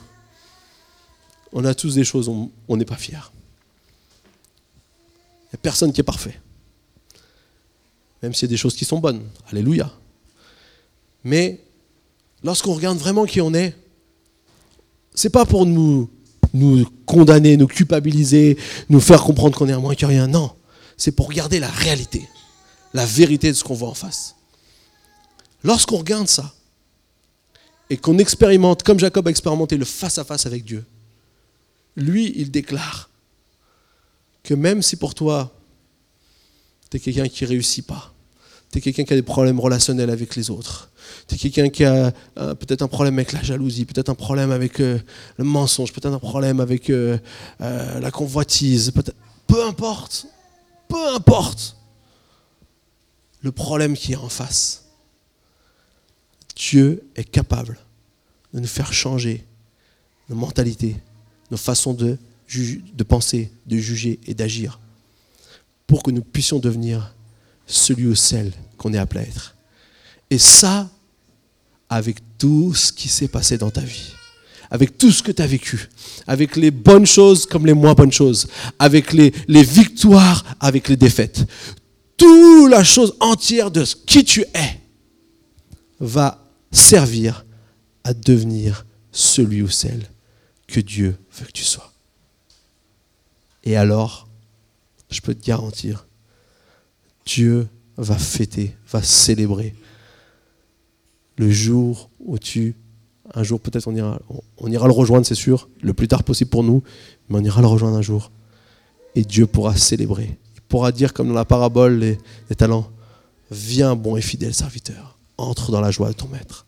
[1.52, 3.18] on a tous des choses, on n'est pas fiers.
[5.62, 6.38] Personne qui est parfait.
[8.22, 9.22] Même s'il y a des choses qui sont bonnes.
[9.50, 9.92] Alléluia.
[11.24, 11.60] Mais
[12.42, 13.76] lorsqu'on regarde vraiment qui on est,
[15.14, 16.10] c'est pas pour nous,
[17.06, 18.56] condamner, nous culpabiliser,
[18.88, 20.26] nous faire comprendre qu'on est un moins que rien.
[20.26, 20.52] Non.
[20.96, 22.28] C'est pour regarder la réalité,
[22.94, 24.36] la vérité de ce qu'on voit en face.
[25.62, 26.54] Lorsqu'on regarde ça,
[27.88, 30.84] et qu'on expérimente, comme Jacob a expérimenté le face-à-face avec Dieu,
[31.96, 33.10] lui, il déclare
[34.46, 35.52] que même si pour toi,
[36.88, 38.14] tu es quelqu'un qui ne réussit pas,
[38.70, 40.90] tu es quelqu'un qui a des problèmes relationnels avec les autres,
[41.26, 44.52] tu es quelqu'un qui a euh, peut-être un problème avec la jalousie, peut-être un problème
[44.52, 45.00] avec euh,
[45.36, 47.18] le mensonge, peut-être un problème avec euh,
[47.58, 48.92] la convoitise,
[49.48, 50.28] peu importe,
[50.88, 51.76] peu importe
[53.42, 54.84] le problème qui est en face
[56.54, 57.78] Dieu est capable
[58.54, 59.44] de nous faire changer
[60.28, 60.96] nos mentalités,
[61.50, 62.16] nos façons de,
[62.48, 64.80] de penser, de juger et d'agir,
[65.86, 67.14] pour que nous puissions devenir
[67.66, 69.56] celui ou celle qu'on est appelé à être.
[70.30, 70.90] Et ça,
[71.88, 74.12] avec tout ce qui s'est passé dans ta vie,
[74.70, 75.88] avec tout ce que tu as vécu,
[76.26, 81.44] avec les bonnes choses comme les moins bonnes choses, avec les, victoires, avec les défaites.
[82.16, 84.80] Toute la chose entière de qui tu es
[86.00, 87.44] va servir
[88.04, 90.08] à devenir celui ou celle
[90.66, 91.92] que Dieu veut que tu sois.
[93.66, 94.28] Et alors,
[95.10, 96.06] je peux te garantir,
[97.26, 99.74] Dieu va fêter, va célébrer
[101.36, 102.76] le jour où tu,
[103.34, 104.20] un jour peut-être on ira,
[104.58, 106.84] on ira le rejoindre, c'est sûr, le plus tard possible pour nous,
[107.28, 108.30] mais on ira le rejoindre un jour.
[109.16, 110.38] Et Dieu pourra célébrer.
[110.54, 112.18] Il pourra dire, comme dans la parabole des,
[112.56, 112.90] talents,
[113.50, 116.66] Viens, bon et fidèle serviteur, entre dans la joie de ton maître.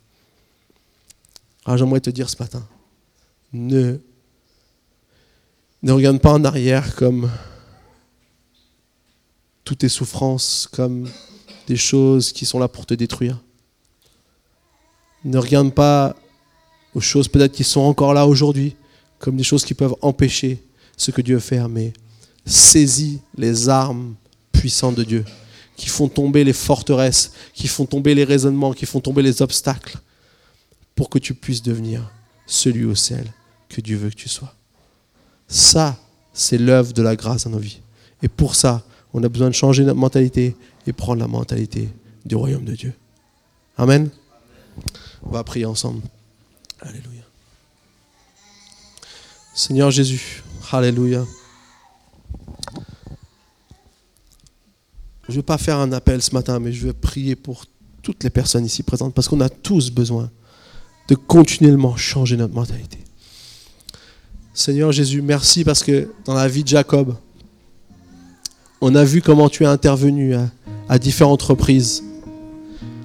[1.65, 2.67] Alors j'aimerais te dire ce matin,
[3.53, 3.99] ne,
[5.83, 7.31] ne regarde pas en arrière comme
[9.65, 11.09] toutes tes souffrances, comme
[11.67, 13.39] des choses qui sont là pour te détruire.
[15.25, 16.17] Ne regarde pas
[16.95, 18.77] aux choses peut-être qui sont encore là aujourd'hui,
[19.19, 20.63] comme des choses qui peuvent empêcher
[20.97, 21.93] ce que Dieu veut faire, mais
[22.47, 24.15] saisis les armes
[24.53, 25.25] puissantes de Dieu,
[25.77, 29.99] qui font tomber les forteresses, qui font tomber les raisonnements, qui font tomber les obstacles,
[30.95, 32.11] pour que tu puisses devenir
[32.47, 33.33] celui ou celle
[33.69, 34.58] que Dieu veut que tu sois.
[35.49, 35.97] Ça,
[36.33, 37.81] c'est l'œuvre de la grâce dans nos vies.
[38.23, 38.85] Et pour ça,
[39.15, 40.55] on a besoin de changer notre mentalité
[40.87, 41.89] et prendre la mentalité
[42.25, 42.93] du royaume de Dieu.
[43.77, 44.11] Amen.
[45.23, 46.03] On va prier ensemble.
[46.81, 47.23] Alléluia.
[49.55, 51.25] Seigneur Jésus, Alléluia.
[55.27, 57.65] Je ne vais pas faire un appel ce matin, mais je vais prier pour
[58.03, 60.31] toutes les personnes ici présentes parce qu'on a tous besoin
[61.09, 62.99] de continuellement changer notre mentalité.
[64.59, 67.15] Seigneur Jésus, merci parce que dans la vie de Jacob,
[68.81, 70.35] on a vu comment tu es intervenu
[70.89, 72.03] à, différentes reprises.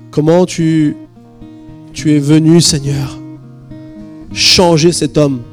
[0.10, 0.98] Comment tu,
[1.94, 3.20] es venu, Seigneur,
[4.34, 5.44] changer cet homme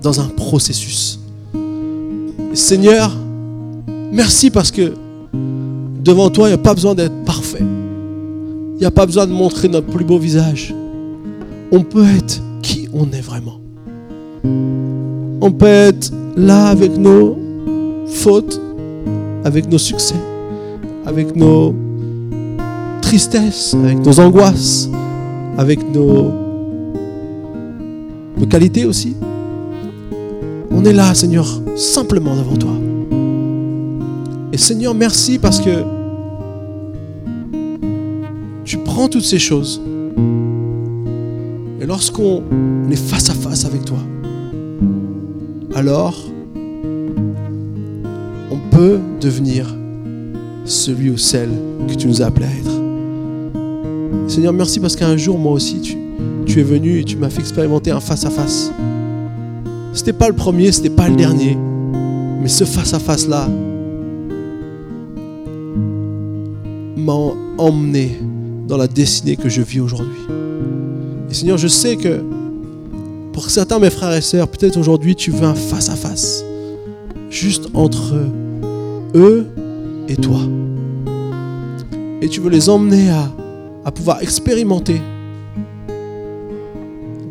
[0.00, 1.20] dans un processus.
[2.54, 3.14] Seigneur,
[4.12, 4.94] merci parce que
[6.02, 7.60] devant toi, il n'y a pas besoin d'être parfait.
[7.60, 10.74] Il n'y a pas besoin de montrer notre plus beau visage.
[11.70, 13.60] On peut être qui on est vraiment.
[15.42, 17.38] On peut être là avec nos
[18.06, 18.60] fautes,
[19.44, 20.16] avec nos succès,
[21.06, 21.74] avec nos
[23.00, 24.90] tristesses, avec nos angoisses,
[25.56, 26.30] avec nos,
[28.50, 29.16] qualités aussi.
[30.70, 32.72] On est là, Seigneur, simplement devant toi.
[34.52, 35.84] Et Seigneur, merci parce que
[38.64, 39.80] tu prends toutes ces choses.
[41.80, 42.42] Et lorsqu'on
[42.90, 43.98] est face à face avec toi,
[45.74, 46.14] alors
[48.50, 49.74] on peut devenir
[50.64, 51.50] celui ou celle
[51.88, 52.80] que tu nous as appelé à être.
[54.28, 55.96] Seigneur, merci parce qu'un jour, moi aussi, tu,
[56.46, 58.70] tu es venu et tu m'as fait expérimenter un face-à-face.
[59.92, 61.56] Ce n'était pas le premier, ce n'était pas le dernier.
[62.40, 63.48] Mais ce face-à-face-là
[66.96, 67.12] m'a
[67.58, 68.18] emmené
[68.68, 70.20] dans la destinée que je vis aujourd'hui.
[71.28, 72.22] Et Seigneur, je sais que
[73.48, 76.44] certains, mes frères et sœurs, peut-être aujourd'hui, tu veux un face-à-face.
[77.30, 78.14] Juste entre
[79.14, 79.46] eux
[80.08, 80.40] et toi.
[82.20, 83.30] Et tu veux les emmener à,
[83.84, 85.00] à pouvoir expérimenter,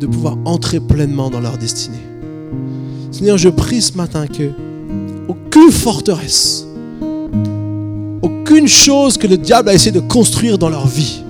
[0.00, 2.00] de pouvoir entrer pleinement dans leur destinée.
[3.12, 4.50] Seigneur, je prie ce matin que
[5.28, 6.66] aucune forteresse,
[8.22, 11.22] aucune chose que le diable a essayé de construire dans leur vie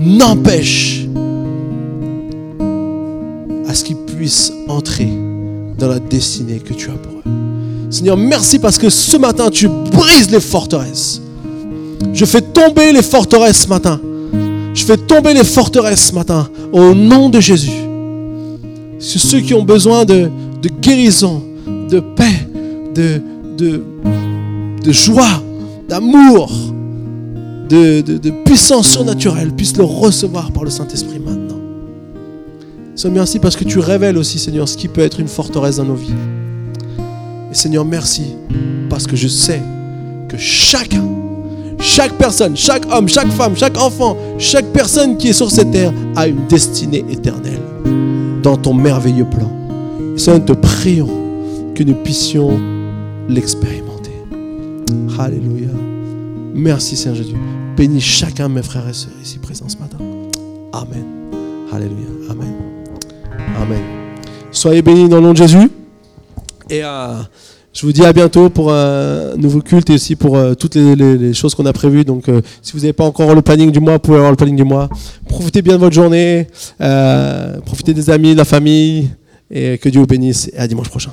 [0.00, 0.99] n'empêche
[4.68, 5.08] entrer
[5.78, 7.90] dans la destinée que tu as pour eux.
[7.90, 11.20] Seigneur, merci parce que ce matin, tu brises les forteresses.
[12.12, 14.00] Je fais tomber les forteresses ce matin.
[14.74, 17.70] Je fais tomber les forteresses ce matin au nom de Jésus.
[19.00, 20.30] C'est ceux qui ont besoin de,
[20.80, 21.42] guérison,
[21.90, 22.48] de paix,
[22.94, 23.20] de,
[23.58, 25.42] de, joie,
[25.88, 26.50] d'amour,
[27.68, 31.39] de, de, puissance surnaturelle puissent le recevoir par le Saint-Esprit maintenant.
[33.00, 35.84] Seigneur, merci parce que tu révèles aussi, Seigneur, ce qui peut être une forteresse dans
[35.84, 36.12] nos vies.
[37.50, 38.34] Et Seigneur, merci
[38.90, 39.62] parce que je sais
[40.28, 41.02] que chacun
[41.78, 45.94] chaque personne, chaque homme, chaque femme, chaque enfant, chaque personne qui est sur cette terre
[46.14, 47.62] a une destinée éternelle
[48.42, 49.50] dans ton merveilleux plan.
[50.18, 51.08] Seigneur, nous te prions
[51.74, 52.60] que nous puissions
[53.30, 54.12] l'expérimenter.
[55.18, 55.70] Alléluia.
[56.52, 57.36] Merci Seigneur Jésus.
[57.78, 59.96] Bénis chacun de mes frères et sœurs ici présents ce matin.
[60.74, 61.06] Amen.
[61.72, 62.08] Alléluia.
[62.28, 62.69] Amen.
[63.60, 63.78] Amen.
[64.50, 65.70] Soyez bénis dans le nom de Jésus.
[66.70, 67.28] Et à...
[67.72, 71.32] Je vous dis à bientôt pour un nouveau culte et aussi pour euh, toutes les,
[71.34, 72.04] choses qu'on a prévues.
[72.04, 74.36] Donc, euh, si vous n'avez pas encore le planning du mois, vous pouvez avoir le
[74.36, 74.88] planning du mois.
[75.28, 76.48] Profitez bien de votre journée,
[76.80, 79.10] euh, profitez des amis, de la famille,
[79.50, 80.50] et que Dieu vous bénisse.
[80.52, 81.12] Et à dimanche prochain.